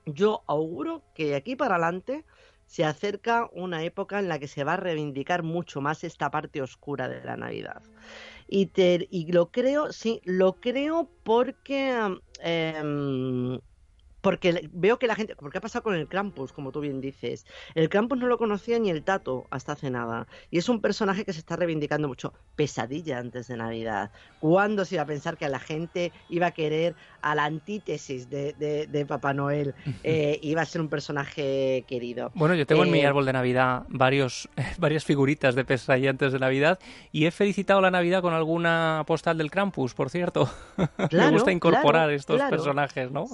[0.06, 2.26] yo auguro que de aquí para adelante
[2.66, 6.62] se acerca una época en la que se va a reivindicar mucho más esta parte
[6.62, 7.84] oscura de la Navidad.
[8.54, 11.98] Y, te- y lo creo, sí, lo creo porque
[12.42, 13.60] em,
[14.22, 17.46] porque veo que la gente, porque ha pasado con el Krampus, como tú bien dices.
[17.76, 20.28] El Krampus no lo conocía ni el Tato hasta hace nada.
[20.50, 22.34] Y es un personaje que se está reivindicando mucho.
[22.56, 24.12] Pesadilla antes de Navidad.
[24.40, 28.30] ¿Cuándo se iba a pensar que a la gente iba a querer a la antítesis
[28.30, 29.74] de, de- de Papá Noel?
[30.04, 32.32] eh, iba a ser un personaje querido.
[32.36, 36.32] Bueno, yo tengo en mi Eh, árbol de Navidad varios, varias figuritas de pesadilla antes
[36.34, 36.78] de Navidad
[37.12, 40.50] y he felicitado la Navidad con alguna postal del Krampus, por cierto.
[41.12, 42.52] Me gusta incorporar claro, estos claro.
[42.56, 43.26] personajes, ¿no?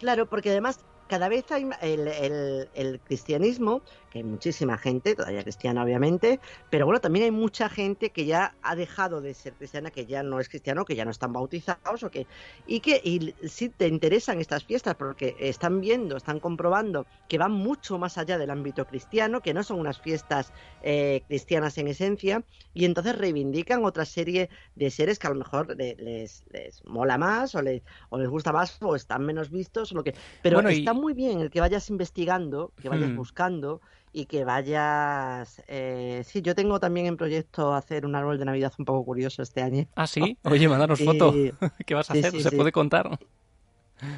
[0.00, 5.42] Claro, porque además cada vez hay el, el- el cristianismo, que hay muchísima gente, todavía
[5.44, 9.90] cristiana obviamente, pero bueno, también hay mucha gente que ya ha dejado de ser cristiana,
[9.90, 12.28] que ya no es cristiano, que ya no están bautizados, o que,
[12.64, 17.52] y que y sí te interesan estas fiestas porque están viendo, están comprobando que van
[17.52, 22.44] mucho más allá del ámbito cristiano, que no son unas fiestas eh, cristianas en esencia,
[22.72, 27.18] y entonces reivindican otra serie de seres que a lo mejor le- les, les mola
[27.18, 30.62] más o les, o les gusta más o están menos vistos o lo que pero
[30.62, 33.14] Bueno, y- está muy bien el que vayas investigando que vayas Hmm.
[33.14, 33.80] buscando
[34.12, 38.72] y que vayas eh, sí yo tengo también en proyecto hacer un árbol de navidad
[38.78, 40.38] un poco curioso este año Ah, sí.
[40.44, 41.32] Oye, mándanos Y- foto.
[41.86, 42.32] ¿Qué vas a sí, hacer?
[42.32, 42.56] sí, ¿Se sí.
[42.56, 43.18] puede contar?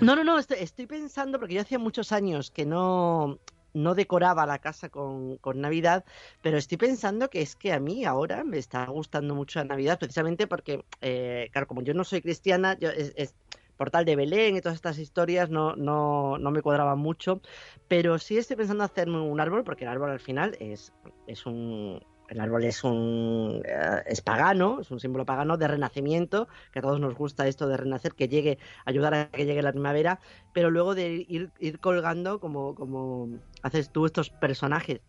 [0.01, 3.41] no no no estoy, estoy pensando porque yo hacía muchos años que no
[3.75, 6.05] no decoraba la casa con, con Navidad,
[6.43, 9.99] pero estoy pensando que es que a mí ahora me está gustando mucho la Navidad,
[9.99, 13.35] precisamente porque, eh, claro, como yo no soy cristiana, yo, es, es-
[13.77, 17.41] Portal de Belén y todas estas historias no, no, no me cuadraban mucho,
[17.89, 20.93] pero sí estoy pensando hacerme un árbol, porque el árbol al final es,
[21.27, 22.05] es un...
[22.29, 26.83] El árbol es un eh, es pagano, es un símbolo pagano de renacimiento, que a
[26.83, 30.19] todos nos gusta esto de renacer, que llegue, ayudar a que llegue la primavera,
[30.55, 33.29] pero luego de ir, ir colgando como, como
[33.63, 35.03] haces tú estos personajes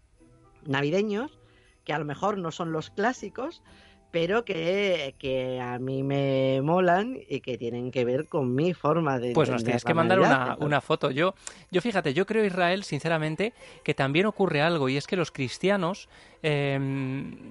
[0.65, 1.39] navideños,
[1.85, 3.61] que a lo mejor no son los clásicos,
[4.13, 9.17] pero que, que a mí me molan y que tienen que ver con mi forma
[9.17, 11.09] de Pues nos tienes que mandar una, una foto.
[11.09, 11.33] Yo,
[11.71, 13.53] yo fíjate, yo creo, Israel, sinceramente,
[13.83, 16.09] que también ocurre algo, y es que los cristianos,
[16.43, 16.79] eh,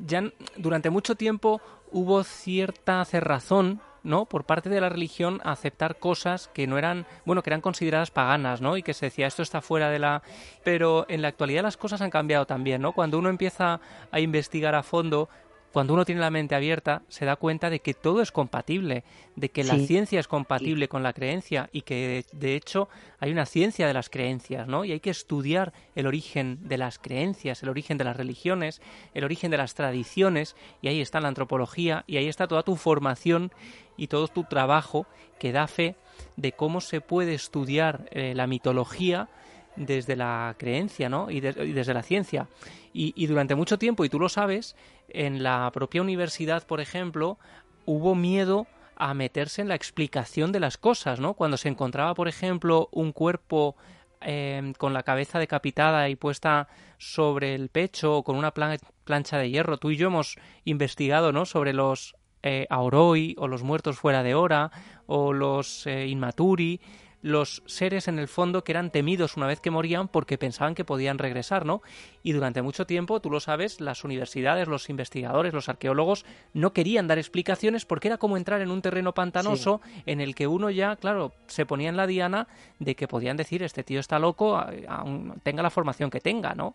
[0.06, 0.22] ya
[0.56, 1.60] durante mucho tiempo
[1.90, 4.26] hubo cierta cerrazón, ¿no?
[4.26, 8.10] Por parte de la religión a aceptar cosas que no eran, bueno, que eran consideradas
[8.10, 8.76] paganas, ¿no?
[8.76, 10.22] Y que se decía, esto está fuera de la...
[10.64, 12.92] Pero en la actualidad las cosas han cambiado también, ¿no?
[12.92, 15.28] Cuando uno empieza a investigar a fondo,
[15.72, 19.04] cuando uno tiene la mente abierta, se da cuenta de que todo es compatible,
[19.36, 22.88] de que la ciencia es compatible con la creencia y que de hecho
[23.20, 24.84] hay una ciencia de las creencias, ¿no?
[24.84, 28.82] Y hay que estudiar el origen de las creencias, el origen de las religiones,
[29.14, 32.76] el origen de las tradiciones, y ahí está la antropología, y ahí está toda tu
[32.76, 33.50] formación
[33.96, 35.06] y todo tu trabajo
[35.38, 35.96] que da fe
[36.36, 39.28] de cómo se puede estudiar eh, la mitología
[39.76, 41.30] desde la creencia, ¿no?
[41.30, 42.46] Y, de- y desde la ciencia.
[42.92, 44.76] Y, y durante mucho tiempo, y tú lo sabes,
[45.08, 47.38] en la propia universidad, por ejemplo,
[47.86, 51.34] hubo miedo a meterse en la explicación de las cosas, ¿no?
[51.34, 53.76] Cuando se encontraba, por ejemplo, un cuerpo
[54.20, 59.38] eh, con la cabeza decapitada y puesta sobre el pecho o con una plan- plancha
[59.38, 59.78] de hierro.
[59.78, 61.44] Tú y yo hemos investigado, ¿no?
[61.46, 64.70] Sobre los eh, Auroi o los muertos fuera de hora
[65.06, 66.80] o los eh, Inmaturi,
[67.22, 70.84] los seres en el fondo que eran temidos una vez que morían porque pensaban que
[70.84, 71.82] podían regresar, ¿no?
[72.22, 77.06] Y durante mucho tiempo, tú lo sabes, las universidades, los investigadores, los arqueólogos no querían
[77.06, 80.96] dar explicaciones porque era como entrar en un terreno pantanoso en el que uno ya,
[80.96, 82.48] claro, se ponía en la diana
[82.80, 86.74] de que podían decir, este tío está loco, aun tenga la formación que tenga, ¿no?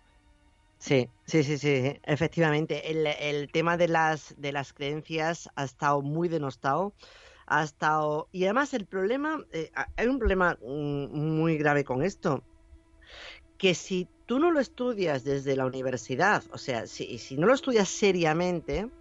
[0.80, 2.92] Sí, sí, sí, sí, efectivamente.
[2.92, 6.94] El, el tema de las, de las creencias ha estado muy denostado.
[7.48, 8.30] Ha estado.
[8.32, 9.44] Y además, el problema.
[9.52, 12.46] eh, ha- hay un problema mm, muy grave con esto.
[13.58, 17.54] Que si tú no lo estudias desde la universidad, o sea, si, si no lo
[17.54, 18.92] estudias seriamente,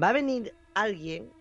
[0.00, 1.34] va a venir alguien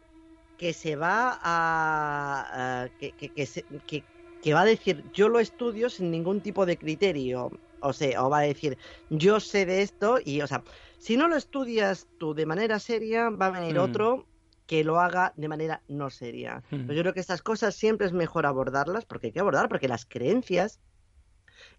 [0.58, 2.84] que se va a.
[2.86, 4.08] a- que, que, que se- que-
[4.42, 7.52] que va a decir, yo lo estudio sin ningún tipo de criterio.
[7.80, 8.78] O sea, o va a decir,
[9.10, 10.64] yo sé de esto y, o sea,
[11.00, 13.80] si no lo estudias tú de manera seria, va a venir Mm.
[13.80, 14.30] otro
[14.74, 16.64] que lo haga de manera no seria.
[16.72, 16.90] Mm.
[16.92, 20.04] Yo creo que estas cosas siempre es mejor abordarlas, porque hay que abordar, porque las
[20.06, 20.80] creencias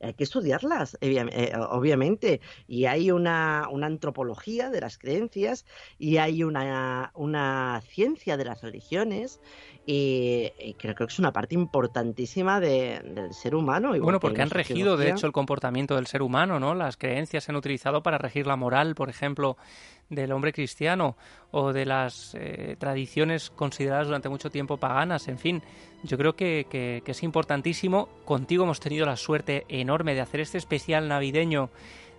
[0.00, 2.40] hay que estudiarlas, obvia- eh, obviamente.
[2.68, 5.64] Y hay una, una antropología de las creencias
[5.98, 9.40] y hay una, una ciencia de las religiones.
[9.86, 13.88] Y, y creo que es una parte importantísima de- del ser humano.
[13.88, 16.74] igual Bueno, que porque han regido, de hecho, el comportamiento del ser humano, ¿no?
[16.74, 19.56] Las creencias se han utilizado para regir la moral, por ejemplo,
[20.10, 21.16] del hombre cristiano
[21.50, 25.62] o de las eh, tradiciones consideradas durante mucho tiempo paganas, en fin.
[26.02, 28.08] Yo creo que, que- es importantísimo.
[28.24, 31.70] Contigo hemos tenido la suerte enorme de hacer este especial navideño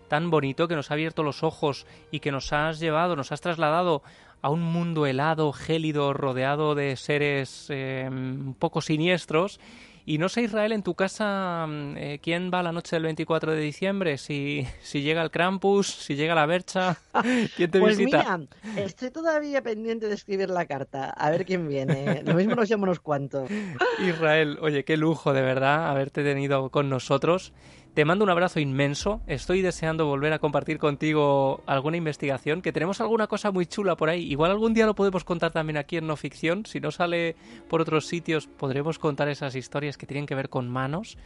[0.08, 3.42] tan bonito que nos ha abierto los ojos y que nos has llevado, nos has
[3.42, 4.04] trasladado
[4.42, 9.60] a un mundo helado, gélido, rodeado de seres eh, un poco siniestros.
[10.08, 13.54] Y no sé, Israel, en tu casa, mm, eh, ¿quién va la noche del 24
[13.54, 14.18] de diciembre?
[14.18, 16.98] Si, si llega el Krampus, si llega la Bercha,
[17.56, 18.28] ¿quién te Pues visita?
[18.28, 18.40] mira,
[18.74, 22.22] estoy todavía pendiente de escribir la carta, a ver quién viene.
[22.24, 23.50] Lo mismo nos llama unos cuantos.
[23.98, 27.54] Israel, oye, qué lujo de verdad haberte tenido con nosotros.
[27.96, 29.22] Te mando un abrazo inmenso.
[29.26, 34.10] Estoy deseando volver a compartir contigo alguna investigación, que tenemos alguna cosa muy chula por
[34.10, 34.30] ahí.
[34.30, 36.66] Igual algún día lo podemos contar también aquí en No Ficción.
[36.66, 37.38] Si no sale
[37.70, 41.18] por otros sitios, podremos contar esas historias que tienen que ver con manos.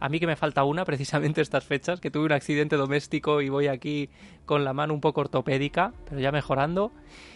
[0.00, 3.48] A mí que me falta una, precisamente estas fechas, que tuve un accidente doméstico y
[3.48, 4.10] voy aquí
[4.44, 6.92] con la mano un poco ortopédica, pero ya mejorando.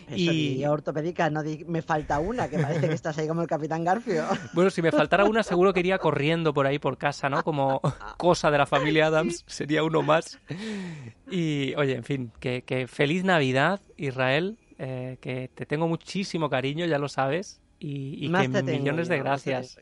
[0.09, 3.49] Eso, Y- ortopédica, no di- me falta una, que parece que estás ahí como el
[3.49, 4.25] Capitán Garfio.
[4.53, 7.43] Bueno, si me faltara una, seguro que iría corriendo por ahí por casa, ¿no?
[7.45, 7.81] Como
[8.17, 10.39] cosa de la familia Adams, sería uno más.
[11.31, 16.87] Y, oye, en fin, que, que feliz Navidad, Israel, eh, que te tengo muchísimo cariño,
[16.87, 19.79] ya lo sabes, y, y Más que millones de yo, gracias.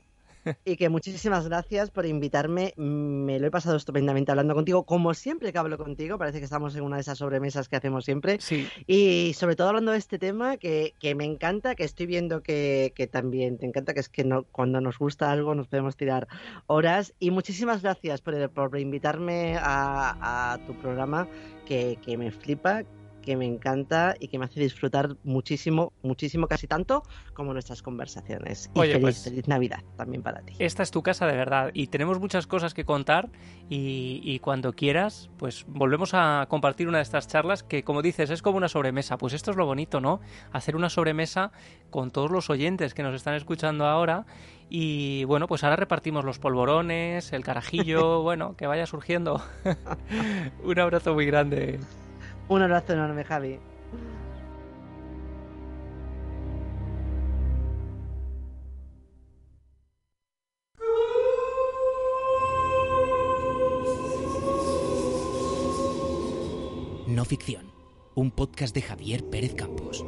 [0.65, 2.75] Y que muchísimas gracias por invitarme.
[2.77, 4.85] Me lo he pasado estupendamente hablando contigo.
[4.85, 8.05] Como siempre que hablo contigo, parece que estamos en una de esas sobremesas que hacemos
[8.05, 8.39] siempre.
[8.41, 8.69] Sí.
[8.87, 12.93] Y sobre todo hablando de este tema que, que me encanta, que estoy viendo que,
[12.95, 16.29] que también te encanta, que es que no, cuando nos gusta algo nos podemos tirar
[16.67, 17.15] horas.
[17.19, 21.29] Y muchísimas gracias por, por invitarme a, a tu programa,
[21.67, 22.85] que, que me flipa,
[23.29, 27.03] que me encanta y que me hace disfrutar muchísimo, muchísimo, casi tanto
[27.35, 28.71] como nuestras conversaciones.
[28.75, 30.55] Y Oye, feliz, pues- feliz Navidad también para ti.
[30.59, 33.29] Esta es tu casa de verdad y tenemos muchas cosas que contar
[33.69, 38.31] y, y cuando quieras, pues volvemos a compartir una de estas charlas que, como dices,
[38.31, 39.19] es como una sobremesa.
[39.19, 40.21] Pues esto es lo bonito, ¿no?
[40.51, 41.53] Hacer una sobremesa
[41.91, 44.25] con todos los oyentes que nos están escuchando ahora
[44.71, 49.43] y bueno, pues ahora repartimos los polvorones, el carajillo, bueno, que vaya surgiendo.
[50.65, 51.79] Un abrazo muy grande.
[52.49, 53.59] Un abrazo enorme, Javi.
[67.07, 67.67] No ficción,
[68.15, 70.05] un podcast de Javier Pérez Campos.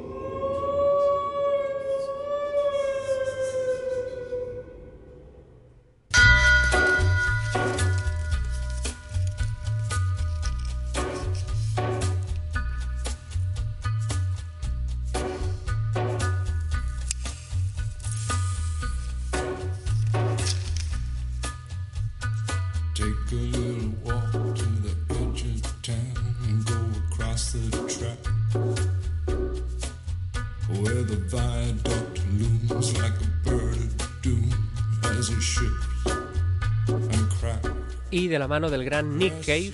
[38.50, 39.70] Mano del gran Nick Cave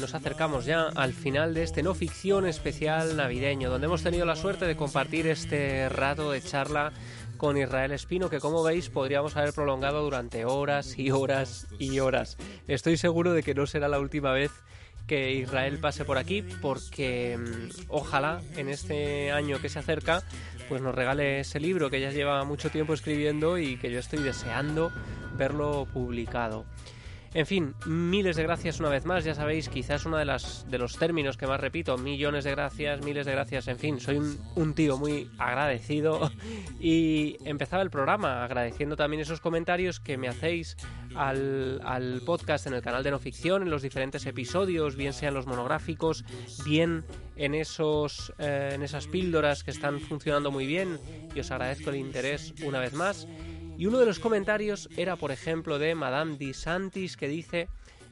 [0.00, 4.36] nos acercamos ya al final de este no ficción especial navideño, donde hemos tenido la
[4.36, 6.92] suerte de compartir este rato de charla
[7.36, 12.36] con Israel Espino, que como veis podríamos haber prolongado durante horas y horas y horas.
[12.68, 14.52] Estoy seguro de que no será la última vez
[15.08, 20.22] que Israel pase por aquí, porque mm, ojalá en este año que se acerca,
[20.68, 24.20] pues nos regale ese libro que ya lleva mucho tiempo escribiendo y que yo estoy
[24.20, 24.92] deseando
[25.36, 26.64] verlo publicado.
[27.34, 29.24] En fin, miles de gracias una vez más.
[29.24, 33.02] Ya sabéis, quizás uno de, las, de los términos que más repito, millones de gracias,
[33.02, 33.68] miles de gracias.
[33.68, 36.30] En fin, soy un, un tío muy agradecido.
[36.84, 40.76] Y empezaba el programa agradeciendo también esos comentarios que me hacéis
[41.14, 45.34] al, al podcast en el canal de No Ficción, en los diferentes episodios, bien sean
[45.34, 46.24] los monográficos,
[46.64, 47.04] bien
[47.36, 50.98] en, esos, eh, en esas píldoras que están funcionando muy bien.
[51.34, 53.28] Y os agradezco el interés una vez más.
[53.76, 57.68] Y uno de los comentarios era, por ejemplo, de Madame Di Santis, que dice: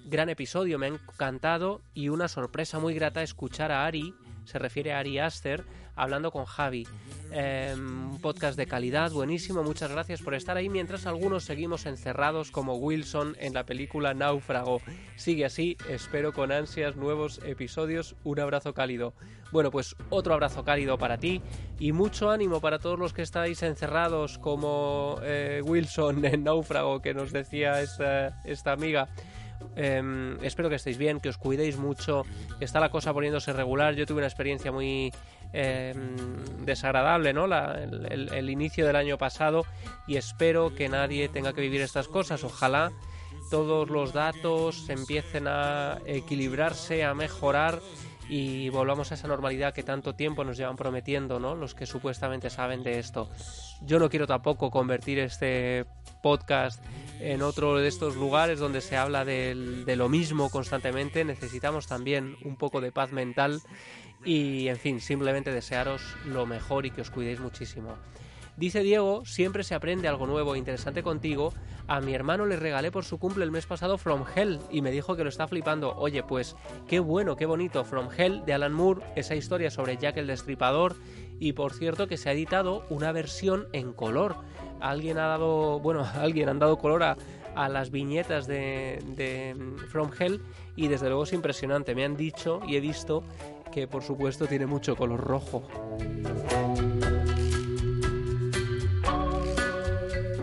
[0.06, 4.92] Gran episodio, me ha encantado y una sorpresa muy grata escuchar a Ari, se refiere
[4.92, 5.64] a Ari Aster,
[5.96, 6.86] hablando con Javi.
[7.32, 12.50] Eh, un podcast de calidad, buenísimo, muchas gracias por estar ahí, mientras algunos seguimos encerrados
[12.50, 14.80] como Wilson en la película Náufrago.
[15.16, 19.14] Sigue así, espero con ansias nuevos episodios, un abrazo cálido.
[19.52, 21.42] Bueno, pues otro abrazo cálido para ti
[21.78, 27.14] y mucho ánimo para todos los que estáis encerrados como eh, Wilson en Náufrago que
[27.14, 29.08] nos decía esta, esta amiga.
[29.76, 32.24] Em, espero que estéis bien, que os cuidéis mucho.
[32.60, 33.94] Está la cosa poniéndose regular.
[33.94, 35.12] Yo tuve una experiencia muy
[35.52, 36.16] em,
[36.64, 37.46] desagradable, ¿no?
[37.46, 39.64] La- el, inicio del año pasado
[40.06, 42.44] y espero que nadie tenga que vivir estas cosas.
[42.44, 42.92] Ojalá
[43.50, 47.80] todos los datos empiecen a equilibrarse, a mejorar
[48.28, 51.56] y volvamos a esa normalidad que tanto tiempo nos llevan prometiendo, ¿no?
[51.56, 53.28] Los que supuestamente saben de esto.
[53.82, 55.84] Yo no quiero tampoco convertir este
[56.22, 56.80] podcast
[57.18, 61.24] en otro de estos lugares donde se habla de lo mismo constantemente.
[61.24, 63.60] Necesitamos también un poco de paz mental
[64.24, 67.96] y, en fin, simplemente desearos lo mejor y que os cuidéis muchísimo.
[68.56, 71.54] Dice Diego, siempre se aprende algo nuevo e interesante contigo.
[71.86, 74.90] A mi hermano le regalé por su cumple el mes pasado From Hell y me
[74.90, 75.94] dijo que lo está flipando.
[75.96, 76.56] Oye, pues
[76.86, 77.84] qué bueno, qué bonito.
[77.84, 80.96] From Hell de Alan Moore, esa historia sobre Jack el Destripador.
[81.38, 84.36] Y por cierto que se ha editado una versión en color.
[84.80, 87.16] Alguien ha dado, bueno, alguien han dado color a,
[87.54, 90.40] a las viñetas de, mm, From Hell
[90.76, 91.94] y desde luego es impresionante.
[91.94, 93.22] Me han dicho y he visto
[93.70, 95.62] que por supuesto tiene mucho color rojo.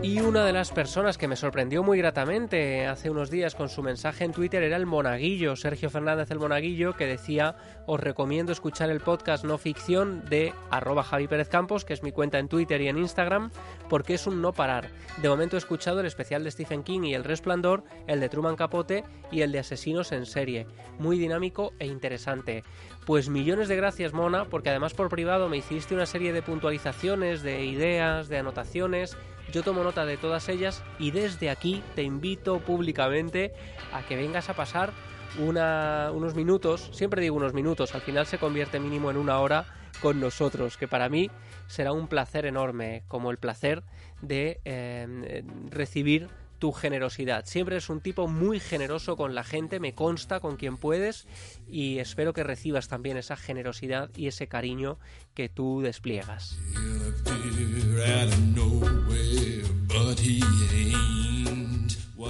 [0.08, 3.82] Y una de las personas que me sorprendió muy gratamente hace unos días con su
[3.82, 8.88] mensaje en Twitter era el Monaguillo, Sergio Fernández el Monaguillo, que decía, os recomiendo escuchar
[8.88, 12.80] el podcast no ficción de arroba Javi Pérez Campos, que es mi cuenta en Twitter
[12.80, 13.50] y en Instagram,
[13.90, 14.88] porque es un no parar.
[15.20, 18.56] De momento he escuchado el especial de Stephen King y El Resplandor, el de Truman
[18.56, 20.66] Capote y el de Asesinos en serie.
[20.98, 22.64] Muy dinámico e interesante.
[23.04, 27.42] Pues millones de gracias, Mona, porque además por privado me hiciste una serie de puntualizaciones,
[27.42, 29.14] de ideas, de anotaciones.
[29.52, 33.54] Yo tomo nota de todas ellas y desde aquí te invito públicamente
[33.92, 34.92] a que vengas a pasar
[35.38, 39.66] unos minutos, siempre digo unos minutos, al final se convierte mínimo en una hora
[40.00, 41.30] con nosotros, que para mí
[41.66, 43.82] será un placer enorme, como el placer
[44.22, 47.44] de eh, recibir tu generosidad.
[47.46, 51.26] Siempre es un tipo muy generoso con la gente, me consta con quien puedes
[51.68, 54.98] y espero que recibas también esa generosidad y ese cariño
[55.34, 56.58] que tú despliegas.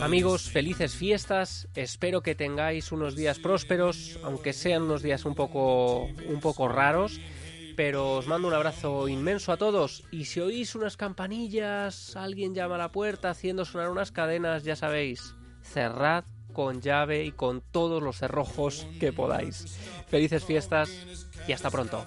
[0.00, 1.68] Amigos, felices fiestas.
[1.74, 7.20] Espero que tengáis unos días prósperos, aunque sean unos días un poco, un poco raros.
[7.76, 10.05] Pero os mando un abrazo inmenso a todos.
[10.10, 14.74] Y si oís unas campanillas, alguien llama a la puerta haciendo sonar unas cadenas, ya
[14.74, 19.78] sabéis, cerrad con llave y con todos los cerrojos que podáis.
[20.09, 20.90] Felices fiestas
[21.46, 22.05] y hasta pronto.